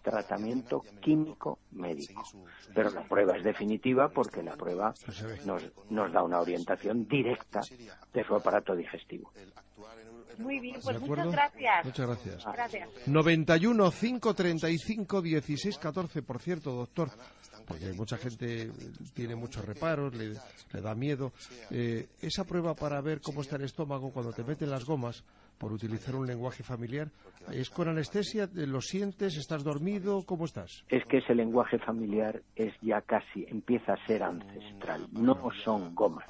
tratamiento 0.01 0.81
químico 1.01 1.59
médico. 1.71 2.23
Pero 2.73 2.89
la 2.91 3.03
prueba 3.03 3.37
es 3.37 3.43
definitiva 3.43 4.09
porque 4.09 4.43
la 4.43 4.55
prueba 4.55 4.93
nos, 5.45 5.63
nos 5.89 6.11
da 6.11 6.23
una 6.23 6.39
orientación 6.39 7.07
directa 7.07 7.61
de 8.13 8.23
su 8.23 8.35
aparato 8.35 8.75
digestivo. 8.75 9.31
Muy 10.37 10.59
bien, 10.59 10.75
¿De 10.75 10.81
pues 10.81 10.99
muchas 10.99 11.31
gracias. 11.31 11.85
Muchas 11.85 12.07
gracias. 12.07 12.45
Gracias. 12.45 12.89
91 13.07 13.91
535 13.91 15.21
16 15.21 15.77
14, 15.77 16.21
por 16.23 16.39
cierto, 16.41 16.71
doctor, 16.71 17.09
porque 17.67 17.93
mucha 17.93 18.17
gente 18.17 18.71
tiene 19.13 19.35
muchos 19.35 19.63
reparos, 19.65 20.13
le, 20.15 20.29
le 20.73 20.81
da 20.81 20.95
miedo. 20.95 21.31
Eh, 21.71 22.07
esa 22.21 22.43
prueba 22.43 22.73
para 22.75 23.01
ver 23.01 23.21
cómo 23.21 23.41
está 23.41 23.55
el 23.57 23.63
estómago 23.63 24.11
cuando 24.11 24.31
te 24.33 24.43
meten 24.43 24.69
las 24.69 24.85
gomas, 24.85 25.23
por 25.57 25.71
utilizar 25.71 26.15
un 26.15 26.27
lenguaje 26.27 26.61
familiar, 26.63 27.09
¿es 27.51 27.69
con 27.69 27.87
anestesia? 27.87 28.49
¿Lo 28.53 28.81
sientes? 28.81 29.37
¿Estás 29.37 29.63
dormido? 29.63 30.23
¿Cómo 30.25 30.45
estás? 30.45 30.83
es 30.89 31.05
que 31.05 31.17
ese 31.19 31.33
lenguaje 31.35 31.79
familiar 31.79 32.41
es 32.55 32.73
ya 32.81 33.01
casi, 33.01 33.45
empieza 33.47 33.93
a 33.93 34.07
ser 34.07 34.23
ancestral, 34.23 35.07
no 35.11 35.49
son 35.63 35.95
gomas. 35.95 36.27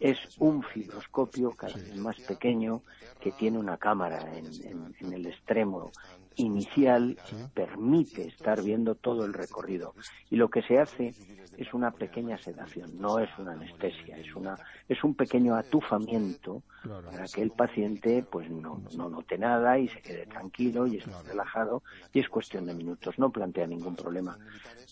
Es 0.00 0.18
un 0.38 0.62
fibroscopio 0.62 1.52
cada 1.52 1.74
vez 1.74 1.94
más 1.96 2.16
pequeño 2.20 2.82
que 3.20 3.32
tiene 3.32 3.58
una 3.58 3.76
cámara 3.78 4.36
en, 4.36 4.46
en- 4.66 4.94
en 5.00 5.12
el 5.12 5.26
extremo 5.26 5.90
inicial, 6.36 7.16
permite 7.54 8.28
estar 8.28 8.62
viendo 8.62 8.94
todo 8.94 9.24
el 9.24 9.32
recorrido. 9.32 9.94
Y 10.30 10.36
lo 10.36 10.48
que 10.48 10.62
se 10.62 10.78
hace 10.78 11.14
es 11.56 11.72
una 11.72 11.90
pequeña 11.90 12.38
sedación, 12.38 12.98
no 12.98 13.18
es 13.18 13.30
una 13.38 13.52
anestesia, 13.52 14.18
es, 14.18 14.34
una, 14.34 14.56
es 14.88 15.02
un 15.02 15.14
pequeño 15.14 15.54
atufamiento 15.56 16.62
para 16.84 17.26
que 17.26 17.42
el 17.42 17.50
paciente 17.50 18.24
pues 18.30 18.50
no, 18.50 18.82
no 18.96 19.08
note 19.08 19.38
nada 19.38 19.78
y 19.78 19.88
se 19.88 20.00
quede 20.02 20.26
tranquilo 20.26 20.86
y 20.86 20.98
esté 20.98 21.10
relajado 21.26 21.82
y 22.12 22.20
es 22.20 22.28
cuestión 22.28 22.66
de 22.66 22.74
minutos, 22.74 23.18
no 23.18 23.30
plantea 23.30 23.66
ningún 23.66 23.96
problema. 23.96 24.38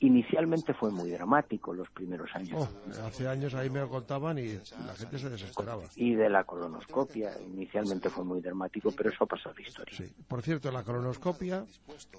Inicialmente 0.01 0.75
fue 0.75 0.91
muy 0.91 1.11
dramático 1.11 1.73
los 1.73 1.89
primeros 1.91 2.29
años. 2.35 2.69
Oh, 2.69 3.07
hace 3.07 3.29
años 3.29 3.55
ahí 3.55 3.71
me 3.71 3.81
lo 3.81 3.89
contaban 3.89 4.39
y 4.39 4.55
la 4.87 4.95
gente 4.97 5.19
se 5.19 5.31
desesperaba. 5.31 5.83
Y 5.97 6.15
de 6.15 6.29
la 6.29 6.45
colonoscopia, 6.45 7.33
inicialmente 7.41 8.11
fue 8.11 8.25
muy 8.25 8.41
dramático, 8.41 8.91
pero 8.91 9.11
eso 9.11 9.25
ha 9.25 9.27
pasado 9.27 9.55
de 9.55 9.63
historia. 9.63 9.97
Sí. 9.97 10.13
Por 10.27 10.43
cierto, 10.43 10.71
la 10.73 10.83
colonoscopia 10.83 11.34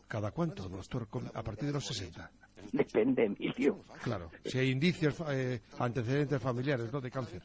¿cada 0.08 0.32
cuánto, 0.32 0.68
doctor? 0.70 1.08
A 1.34 1.44
partir 1.44 1.68
de 1.68 1.74
los 1.74 1.86
60. 1.86 2.32
Depende, 2.72 3.26
Emilio. 3.26 3.80
Claro, 4.04 4.32
si 4.44 4.58
hay 4.58 4.72
indicios, 4.72 5.22
eh, 5.30 5.62
antecedentes 5.80 6.42
familiares, 6.42 6.92
¿no?, 6.92 7.00
de 7.00 7.12
cáncer. 7.12 7.42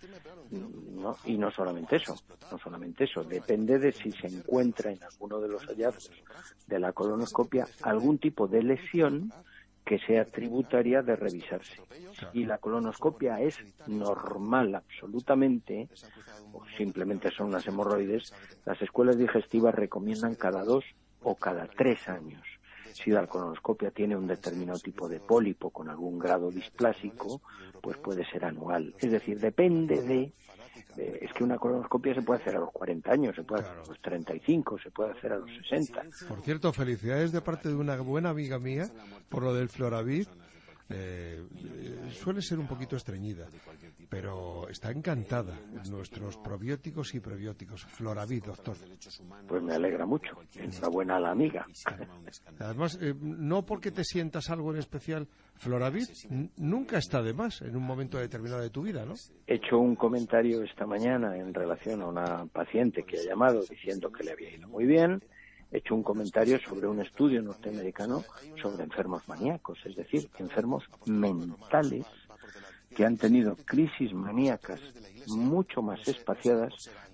No, 0.50 1.16
y 1.24 1.37
no 1.37 1.50
solamente 1.50 1.96
eso, 1.96 2.14
no 2.50 2.59
solamente 2.59 3.04
eso, 3.04 3.22
depende 3.22 3.78
de 3.78 3.92
si 3.92 4.11
se 4.12 4.26
encuentra 4.26 4.90
en 4.90 5.02
alguno 5.02 5.40
de 5.40 5.48
los 5.48 5.64
hallazgos 5.66 6.11
de 6.66 6.78
la 6.78 6.92
colonoscopia 6.92 7.66
algún 7.83 8.18
tipo 8.18 8.48
de 8.48 8.62
lesión 8.62 9.33
que 9.85 9.98
sea 9.98 10.24
tributaria 10.24 11.02
de 11.02 11.16
revisarse. 11.16 11.80
Y 12.33 12.44
la 12.44 12.59
colonoscopia 12.59 13.40
es 13.40 13.56
normal 13.87 14.74
absolutamente, 14.74 15.88
o 16.52 16.64
simplemente 16.76 17.30
son 17.30 17.48
unas 17.48 17.66
hemorroides, 17.66 18.33
las 18.64 18.80
escuelas 18.83 19.18
digestivas 19.18 19.74
recomiendan 19.74 20.35
cada 20.35 20.64
dos 20.64 20.85
o 21.22 21.35
cada 21.35 21.66
tres 21.66 22.09
años. 22.09 22.42
Si 22.92 23.11
la 23.11 23.26
colonoscopia 23.26 23.90
tiene 23.90 24.16
un 24.16 24.26
determinado 24.26 24.78
tipo 24.78 25.09
de 25.09 25.20
pólipo 25.20 25.70
con 25.70 25.88
algún 25.88 26.18
grado 26.18 26.50
displásico, 26.50 27.40
pues 27.80 27.96
puede 27.98 28.24
ser 28.30 28.44
anual. 28.44 28.94
Es 28.98 29.11
decir, 29.11 29.38
depende 29.38 30.02
de 30.02 30.33
es 30.96 31.33
que 31.33 31.44
una 31.44 31.56
colonoscopia 31.56 32.14
se 32.14 32.22
puede 32.22 32.40
hacer 32.40 32.56
a 32.56 32.61
los 32.61 32.72
40 32.72 33.12
años, 33.12 33.37
se 33.37 33.42
puede 33.42 33.62
hacer 33.62 33.78
a 33.78 33.87
los 33.87 34.00
35, 34.00 34.78
se 34.78 34.90
puede 34.90 35.12
hacer 35.12 35.33
a 35.33 35.38
los 35.38 35.50
60. 35.68 36.02
Por 36.28 36.40
cierto, 36.42 36.72
felicidades 36.72 37.33
de 37.33 37.40
parte 37.40 37.68
de 37.68 37.74
una 37.74 37.96
buena 37.96 38.30
amiga 38.30 38.59
mía 38.59 38.90
por 39.28 39.42
lo 39.42 39.54
del 39.54 39.68
Floravid. 39.68 40.26
Eh, 40.92 41.40
suele 42.12 42.42
ser 42.42 42.59
un 42.59 42.66
poquito 42.66 42.96
estreñida, 42.96 43.46
pero 44.11 44.68
está 44.68 44.90
encantada. 44.90 45.57
Nuestros 45.88 46.37
probióticos 46.37 47.14
y 47.14 47.20
prebióticos. 47.20 47.85
Floravid, 47.85 48.44
doctor. 48.44 48.77
Pues 49.49 49.62
me 49.62 49.75
alegra 49.75 50.05
mucho. 50.05 50.37
Enhorabuena 50.57 51.16
a 51.16 51.20
la 51.20 51.31
amiga. 51.31 51.64
Además, 52.59 52.99
eh, 53.01 53.14
no 53.20 53.64
porque 53.64 53.92
te 53.92 54.03
sientas 54.05 54.51
algo 54.51 54.73
en 54.73 54.79
especial, 54.79 55.29
Floravid 55.55 56.09
nunca 56.57 56.99
está 56.99 57.23
de 57.23 57.33
más 57.33 57.62
en 57.62 57.77
un 57.77 57.85
momento 57.85 58.18
determinado 58.18 58.61
de 58.61 58.70
tu 58.70 58.83
vida, 58.83 59.05
¿no? 59.05 59.14
He 59.46 59.55
hecho 59.55 59.79
un 59.79 59.94
comentario 59.94 60.62
esta 60.64 60.87
mañana 60.87 61.37
en 61.37 61.55
relación 61.55 62.03
a 62.03 62.07
una 62.07 62.46
paciente 62.46 63.05
que 63.05 63.18
ha 63.18 63.23
llamado 63.23 63.62
diciendo 63.62 64.11
que 64.11 64.25
le 64.25 64.33
había 64.33 64.51
ido 64.51 64.68
muy 64.68 64.87
bien 64.87 65.23
he 65.73 65.79
hecho 65.79 65.94
un 65.94 66.03
comentario 66.03 66.59
sobre 66.59 66.88
un 66.88 67.01
estudio 67.01 67.40
norteamericano 67.42 68.25
sobre 68.61 68.83
enfermos 68.83 69.29
maníacos, 69.29 69.79
es 69.85 69.94
decir, 69.94 70.29
enfermos 70.38 70.83
mentales 71.07 72.07
que 72.94 73.05
han 73.05 73.16
tenido 73.16 73.57
crisis 73.64 74.12
maníacas 74.12 74.81
mucho 75.29 75.83
más 75.83 76.07
espaciadas 76.09 76.72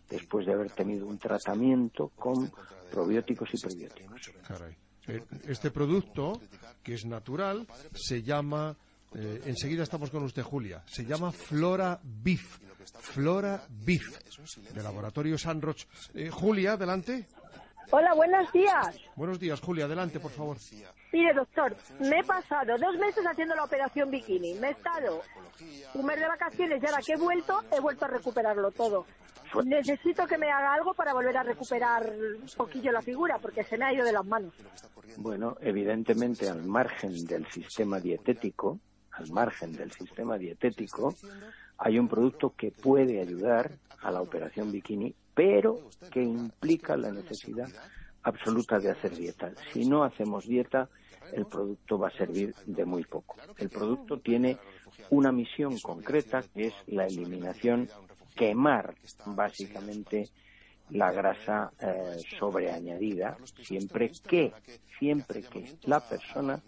después 0.08 0.46
de 0.46 0.52
haber 0.52 0.70
tenido 0.70 1.06
un 1.06 1.18
tratamiento 1.18 2.08
con 2.16 2.50
probióticos 2.90 3.48
y 3.52 3.58
prebióticos. 3.60 4.32
Eh, 5.08 5.22
este 5.48 5.70
producto, 5.70 6.40
que 6.82 6.94
es 6.94 7.04
natural, 7.04 7.66
se 7.94 8.22
llama, 8.22 8.76
eh, 9.14 9.42
enseguida 9.46 9.82
estamos 9.82 10.10
con 10.10 10.22
usted, 10.24 10.42
Julia, 10.42 10.82
se 10.86 11.04
llama 11.04 11.32
Flora 11.32 12.00
Beef. 12.02 12.58
Flora 13.00 13.66
Beef, 13.68 14.02
de 14.72 14.82
Laboratorio 14.82 15.36
Sandroch. 15.36 15.86
Eh, 16.14 16.30
Julia, 16.30 16.72
adelante. 16.72 17.26
Hola, 17.90 18.14
buenos 18.14 18.50
días. 18.52 18.98
Buenos 19.14 19.38
días, 19.38 19.60
Julia. 19.60 19.84
Adelante, 19.84 20.18
por 20.18 20.32
favor. 20.32 20.56
Mire, 21.12 21.34
doctor, 21.34 21.76
me 22.00 22.18
he 22.18 22.24
pasado 22.24 22.76
dos 22.78 22.96
meses 22.98 23.24
haciendo 23.24 23.54
la 23.54 23.64
operación 23.64 24.10
bikini. 24.10 24.54
Me 24.54 24.68
he 24.68 24.70
estado 24.72 25.22
un 25.94 26.04
mes 26.04 26.18
de 26.18 26.26
vacaciones 26.26 26.82
y 26.82 26.86
ahora 26.86 27.02
que 27.04 27.12
he 27.12 27.16
vuelto, 27.16 27.62
he 27.70 27.80
vuelto 27.80 28.04
a 28.04 28.08
recuperarlo 28.08 28.70
todo. 28.72 29.06
Necesito 29.64 30.26
que 30.26 30.36
me 30.36 30.50
haga 30.50 30.74
algo 30.74 30.92
para 30.94 31.14
volver 31.14 31.36
a 31.36 31.42
recuperar 31.44 32.10
un 32.10 32.48
poquillo 32.56 32.90
la 32.90 33.00
figura, 33.00 33.38
porque 33.38 33.62
se 33.62 33.78
me 33.78 33.84
ha 33.84 33.92
ido 33.92 34.04
de 34.04 34.12
las 34.12 34.26
manos. 34.26 34.52
Bueno, 35.18 35.56
evidentemente, 35.60 36.48
al 36.48 36.64
margen 36.64 37.24
del 37.24 37.46
sistema 37.46 38.00
dietético, 38.00 38.80
al 39.12 39.30
margen 39.30 39.72
del 39.72 39.92
sistema 39.92 40.36
dietético, 40.36 41.14
hay 41.78 41.98
un 41.98 42.08
producto 42.08 42.52
que 42.56 42.72
puede 42.72 43.20
ayudar 43.20 43.70
a 44.02 44.10
la 44.10 44.20
operación 44.20 44.72
bikini 44.72 45.14
pero 45.36 45.90
que 46.10 46.22
implica 46.22 46.96
la 46.96 47.12
necesidad 47.12 47.68
absoluta 48.22 48.78
de 48.78 48.90
hacer 48.90 49.14
dieta. 49.14 49.52
Si 49.70 49.86
no 49.86 50.02
hacemos 50.02 50.46
dieta, 50.46 50.88
el 51.32 51.44
producto 51.44 51.98
va 51.98 52.08
a 52.08 52.16
servir 52.16 52.54
de 52.64 52.86
muy 52.86 53.04
poco. 53.04 53.36
El 53.58 53.68
producto 53.68 54.18
tiene 54.18 54.56
una 55.10 55.32
misión 55.32 55.78
concreta 55.80 56.42
que 56.54 56.68
es 56.68 56.74
la 56.86 57.06
eliminación, 57.06 57.86
quemar 58.34 58.94
básicamente 59.26 60.30
la 60.90 61.12
grasa 61.12 61.70
eh, 61.80 62.16
sobreañadida 62.38 63.36
siempre 63.62 64.10
que 64.26 64.52
siempre 64.98 65.42
que 65.42 65.76
la 65.82 66.00
persona 66.00 66.62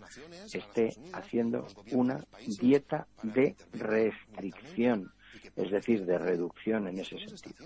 esté 0.53 0.91
haciendo 1.15 1.67
una 1.93 2.23
dieta 2.61 3.07
de 3.23 3.57
restricción, 3.73 5.11
es 5.57 5.71
decir, 5.71 6.05
de 6.05 6.19
reducción 6.19 6.89
en 6.89 6.99
ese 6.99 7.19
sentido. 7.19 7.65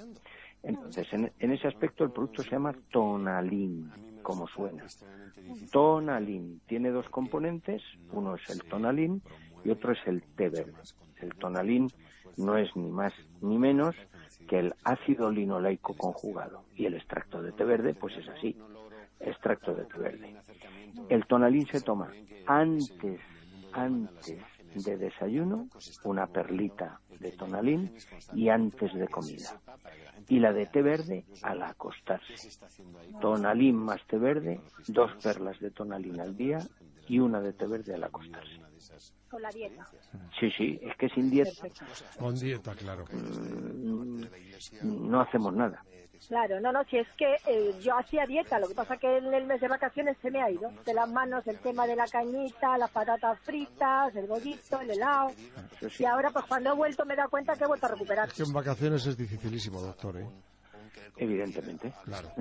Entonces, 0.62 1.06
en, 1.12 1.32
ese 1.38 1.68
aspecto 1.68 2.04
el 2.04 2.10
producto 2.10 2.42
se 2.42 2.50
llama 2.50 2.74
tonalín, 2.90 3.90
como 4.22 4.46
suena. 4.46 4.84
Tonalín 5.70 6.60
tiene 6.66 6.90
dos 6.90 7.08
componentes, 7.08 7.82
uno 8.12 8.36
es 8.36 8.48
el 8.50 8.62
tonalín 8.64 9.22
y 9.64 9.70
otro 9.70 9.92
es 9.92 9.98
el 10.06 10.22
té 10.36 10.48
verde. 10.48 10.74
El 11.20 11.34
tonalín 11.34 11.88
no 12.36 12.56
es 12.56 12.74
ni 12.76 12.90
más 12.90 13.12
ni 13.40 13.58
menos 13.58 13.96
que 14.48 14.58
el 14.58 14.74
ácido 14.84 15.30
linoleico 15.30 15.94
conjugado 15.96 16.64
y 16.76 16.86
el 16.86 16.94
extracto 16.94 17.42
de 17.42 17.52
té 17.52 17.64
verde 17.64 17.94
pues 17.94 18.16
es 18.16 18.28
así, 18.28 18.56
extracto 19.20 19.74
de 19.74 19.84
té 19.84 19.98
verde. 19.98 20.36
El 21.08 21.26
tonalín 21.26 21.66
se 21.66 21.80
toma 21.80 22.12
antes, 22.46 23.20
antes 23.72 24.38
de 24.74 24.96
desayuno, 24.96 25.68
una 26.04 26.26
perlita 26.26 27.00
de 27.18 27.32
tonalín 27.32 27.94
y 28.34 28.48
antes 28.48 28.92
de 28.94 29.08
comida 29.08 29.60
y 30.28 30.38
la 30.38 30.52
de 30.52 30.66
té 30.66 30.82
verde 30.82 31.24
al 31.42 31.62
acostarse. 31.62 32.34
Tonalín 33.20 33.76
más 33.76 34.00
té 34.06 34.18
verde, 34.18 34.60
dos 34.88 35.10
perlas 35.22 35.58
de 35.60 35.70
tonalín 35.70 36.20
al 36.20 36.36
día 36.36 36.58
y 37.08 37.18
una 37.18 37.40
de 37.40 37.52
té 37.52 37.66
verde 37.66 37.94
al 37.94 38.04
acostarse. 38.04 38.60
Con 39.30 39.42
la 39.42 39.50
dieta. 39.50 39.86
Sí, 40.38 40.50
sí, 40.56 40.78
es 40.82 40.96
que 40.96 41.08
sin 41.08 41.30
dieta. 41.30 41.50
Con 42.18 42.34
dieta, 42.34 42.74
claro. 42.74 43.04
Mm, 43.12 44.24
no 44.82 45.20
hacemos 45.20 45.54
nada. 45.54 45.84
Claro, 46.28 46.60
no, 46.60 46.72
no, 46.72 46.84
si 46.84 46.98
es 46.98 47.08
que 47.16 47.36
eh, 47.46 47.74
yo 47.80 47.96
hacía 47.96 48.26
dieta, 48.26 48.58
lo 48.58 48.68
que 48.68 48.74
pasa 48.74 48.96
que 48.96 49.18
en 49.18 49.32
el 49.34 49.46
mes 49.46 49.60
de 49.60 49.68
vacaciones 49.68 50.16
se 50.22 50.30
me 50.30 50.40
ha 50.40 50.50
ido 50.50 50.70
de 50.84 50.94
las 50.94 51.10
manos 51.10 51.46
el 51.46 51.58
tema 51.58 51.86
de 51.86 51.96
la 51.96 52.06
cañita, 52.06 52.78
las 52.78 52.90
patatas 52.90 53.38
fritas, 53.40 54.14
el 54.14 54.26
bollito, 54.26 54.80
el 54.80 54.90
helado. 54.90 55.32
Y 55.98 56.04
ahora, 56.04 56.30
pues 56.30 56.44
cuando 56.46 56.70
he 56.72 56.76
vuelto 56.76 57.04
me 57.04 57.14
he 57.14 57.16
dado 57.16 57.30
cuenta 57.30 57.54
que 57.54 57.64
he 57.64 57.66
vuelto 57.66 57.86
a 57.86 57.90
recuperar. 57.90 58.28
Es 58.28 58.34
que 58.34 58.42
en 58.44 58.52
vacaciones 58.52 59.06
es 59.06 59.16
dificilísimo, 59.16 59.80
doctor, 59.80 60.18
¿eh? 60.18 60.26
Evidentemente. 61.16 61.92
Claro. 62.04 62.32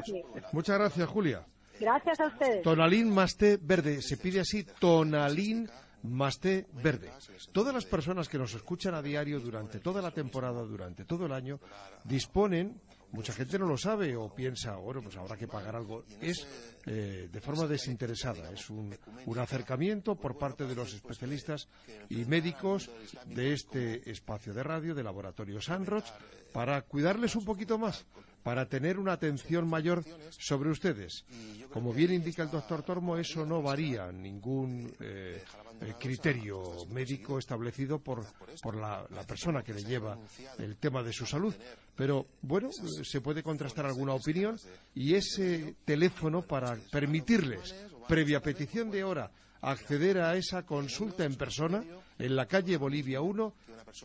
Muchas 0.54 0.78
gracias, 0.78 1.10
Julia. 1.10 1.46
Gracias 1.80 2.20
a 2.20 2.28
ustedes. 2.28 2.62
Tonalín 2.62 3.14
más 3.14 3.36
té 3.36 3.58
verde. 3.62 4.02
Se 4.02 4.18
pide 4.18 4.40
así, 4.40 4.64
tonalín 4.80 5.70
más 6.04 6.40
té 6.40 6.68
verde. 6.74 7.12
Todas 7.52 7.74
las 7.74 7.86
personas 7.86 8.30
que 8.30 8.38
nos 8.38 8.54
escuchan 8.54 8.94
a 8.94 9.02
diario 9.02 9.40
durante 9.40 9.80
toda 9.80 10.02
la 10.02 10.12
temporada, 10.12 10.62
durante 10.62 11.06
todo 11.06 11.26
el 11.26 11.34
año, 11.34 11.60
disponen 12.04 12.80
Mucha 13.12 13.34
gente 13.34 13.60
no 13.60 13.66
lo 13.66 13.78
sabe 13.78 14.16
o 14.16 14.34
piensa, 14.34 14.76
bueno, 14.78 15.02
pues 15.02 15.18
habrá 15.18 15.36
que 15.36 15.48
pagar 15.48 15.76
algo. 15.76 16.06
Es 16.22 16.48
eh, 16.86 17.30
de 17.32 17.42
forma 17.42 17.68
desinteresada, 17.68 18.52
es 18.52 18.70
un, 18.70 18.96
acercamiento 19.38 20.16
por 20.16 20.38
parte 20.38 20.66
de 20.66 20.76
los 20.76 20.94
especialistas 20.94 21.68
y 22.10 22.26
médicos 22.26 22.90
de 23.26 23.54
este 23.54 24.10
espacio 24.10 24.54
de 24.54 24.64
radio, 24.64 24.96
de 24.96 25.04
Laboratorio 25.04 25.62
Sandroch, 25.62 26.06
para 26.54 26.82
cuidarles 26.84 27.36
un 27.36 27.44
poquito 27.44 27.78
más, 27.78 28.06
para 28.44 28.68
tener 28.68 29.00
una 29.00 29.14
atención 29.14 29.68
mayor 29.70 30.04
sobre 30.32 30.70
ustedes. 30.70 31.26
Como 31.72 31.94
bien 31.94 32.14
indica 32.14 32.44
el 32.44 32.52
doctor 32.52 32.84
Tormo, 32.84 33.18
eso 33.18 33.46
no 33.46 33.62
varía 33.62 34.12
ningún 34.12 34.92
eh, 35.00 35.44
eh, 35.82 35.94
criterio 36.00 36.86
médico 36.90 37.40
establecido 37.40 38.00
por, 38.00 38.26
por 38.62 38.76
la, 38.76 39.08
persona 39.28 39.64
que 39.64 39.74
le 39.74 39.84
lleva 39.84 40.18
el 40.58 40.78
tema 40.78 41.02
de 41.04 41.14
su 41.14 41.26
salud. 41.26 41.54
Pero 41.96 42.28
bueno, 42.42 42.70
se 43.04 43.22
puede 43.22 43.44
contrastar 43.44 43.86
alguna 43.86 44.14
opinión 44.14 44.58
y 44.96 45.16
ese 45.16 45.76
teléfono 45.86 46.42
para 46.42 46.76
permitirles, 46.92 47.76
previa 48.08 48.42
petición 48.42 48.90
de 48.90 49.04
hora, 49.04 49.32
acceder 49.62 50.20
a 50.20 50.36
esa 50.36 50.66
consulta 50.66 51.26
en 51.26 51.36
persona 51.36 51.84
en 52.18 52.36
la 52.36 52.48
calle 52.48 52.78
Bolivia 52.78 53.22
1, 53.22 53.54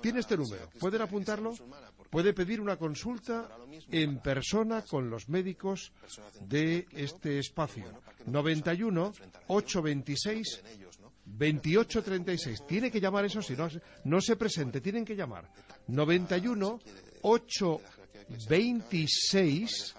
tiene 0.01 0.21
este 0.21 0.37
número. 0.37 0.69
¿Pueden 0.79 1.03
apuntarlo? 1.03 1.55
Puede 2.11 2.33
pedir 2.33 2.61
una 2.61 2.77
consulta 2.77 3.49
en 3.91 4.21
persona 4.21 4.83
con 4.83 5.11
los 5.11 5.29
médicos 5.29 5.93
de 6.41 6.87
este 6.93 7.39
espacio. 7.39 7.85
91 8.27 9.13
826 9.49 10.63
2836. 11.27 12.67
Tiene 12.67 12.91
que 12.91 13.01
llamar 13.01 13.25
eso, 13.25 13.41
si 13.43 13.55
no, 13.55 13.69
no 14.05 14.21
se 14.21 14.37
presente, 14.37 14.81
tienen 14.81 15.05
que 15.05 15.17
llamar. 15.17 15.51
91 15.89 16.81
826 17.23 19.95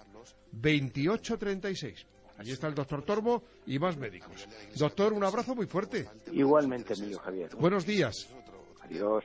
2836. 0.52 2.06
Allí 2.38 2.52
está 2.52 2.68
el 2.68 2.74
doctor 2.74 3.02
Tormo 3.02 3.42
y 3.66 3.78
más 3.78 3.96
médicos. 3.96 4.46
Doctor, 4.76 5.12
un 5.12 5.24
abrazo 5.24 5.54
muy 5.54 5.66
fuerte. 5.66 6.08
Igualmente 6.32 6.94
mío, 6.96 7.18
Javier. 7.18 7.54
Buenos 7.56 7.84
días. 7.84 8.28
Adiós. 8.80 9.24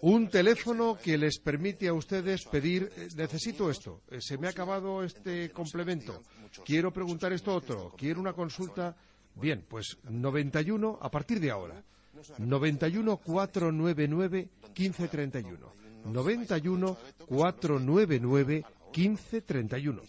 Un 0.00 0.28
teléfono 0.30 0.96
que 0.96 1.18
les 1.18 1.38
permite 1.40 1.88
a 1.88 1.92
ustedes 1.92 2.44
pedir, 2.44 2.90
eh, 2.96 3.08
necesito 3.16 3.68
esto, 3.68 4.02
eh, 4.10 4.20
se 4.20 4.38
me 4.38 4.46
ha 4.46 4.50
acabado 4.50 5.02
este 5.02 5.50
complemento, 5.50 6.22
quiero 6.64 6.92
preguntar 6.92 7.32
esto 7.32 7.52
otro, 7.52 7.92
quiero 7.96 8.20
una 8.20 8.32
consulta. 8.32 8.96
Bien, 9.34 9.64
pues 9.68 9.98
91 10.04 10.98
a 11.00 11.10
partir 11.10 11.40
de 11.40 11.50
ahora. 11.50 11.82
91 12.38 13.16
499 13.18 14.48
1531. 14.76 15.87
91 16.06 16.96
499 17.28 18.64
1531. 18.92 20.00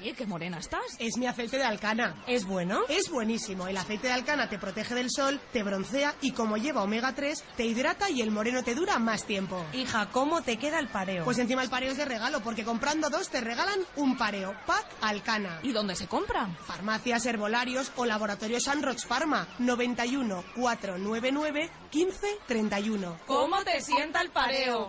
Oye, 0.00 0.14
qué 0.14 0.26
morena 0.26 0.58
estás. 0.58 0.96
Es 0.98 1.18
mi 1.18 1.26
aceite 1.26 1.58
de 1.58 1.64
alcana. 1.64 2.16
¿Es 2.26 2.46
bueno? 2.46 2.80
Es 2.88 3.10
buenísimo. 3.10 3.68
El 3.68 3.76
aceite 3.76 4.06
de 4.06 4.14
alcana 4.14 4.48
te 4.48 4.58
protege 4.58 4.94
del 4.94 5.10
sol, 5.10 5.38
te 5.52 5.62
broncea 5.62 6.14
y 6.22 6.32
como 6.32 6.56
lleva 6.56 6.82
omega 6.82 7.14
3, 7.14 7.44
te 7.54 7.66
hidrata 7.66 8.08
y 8.08 8.22
el 8.22 8.30
moreno 8.30 8.62
te 8.62 8.74
dura 8.74 8.98
más 8.98 9.26
tiempo. 9.26 9.62
Hija, 9.74 10.08
¿cómo 10.10 10.40
te 10.40 10.56
queda 10.56 10.78
el 10.78 10.88
pareo? 10.88 11.26
Pues 11.26 11.36
encima 11.36 11.62
el 11.62 11.68
pareo 11.68 11.92
es 11.92 11.98
de 11.98 12.06
regalo, 12.06 12.40
porque 12.40 12.64
comprando 12.64 13.10
dos 13.10 13.28
te 13.28 13.42
regalan 13.42 13.78
un 13.96 14.16
pareo. 14.16 14.54
Pack 14.66 14.86
alcana. 15.02 15.60
¿Y 15.62 15.72
dónde 15.72 15.94
se 15.94 16.06
compra? 16.06 16.48
Farmacias, 16.66 17.26
herbolarios 17.26 17.92
o 17.96 18.06
laboratorios 18.06 18.62
Sandrox 18.64 19.04
Pharma. 19.04 19.48
91 19.58 20.44
499 20.56 21.70
1531. 21.92 23.18
¿Cómo 23.26 23.62
te 23.64 23.82
sienta 23.82 24.22
el 24.22 24.30
pareo? 24.30 24.88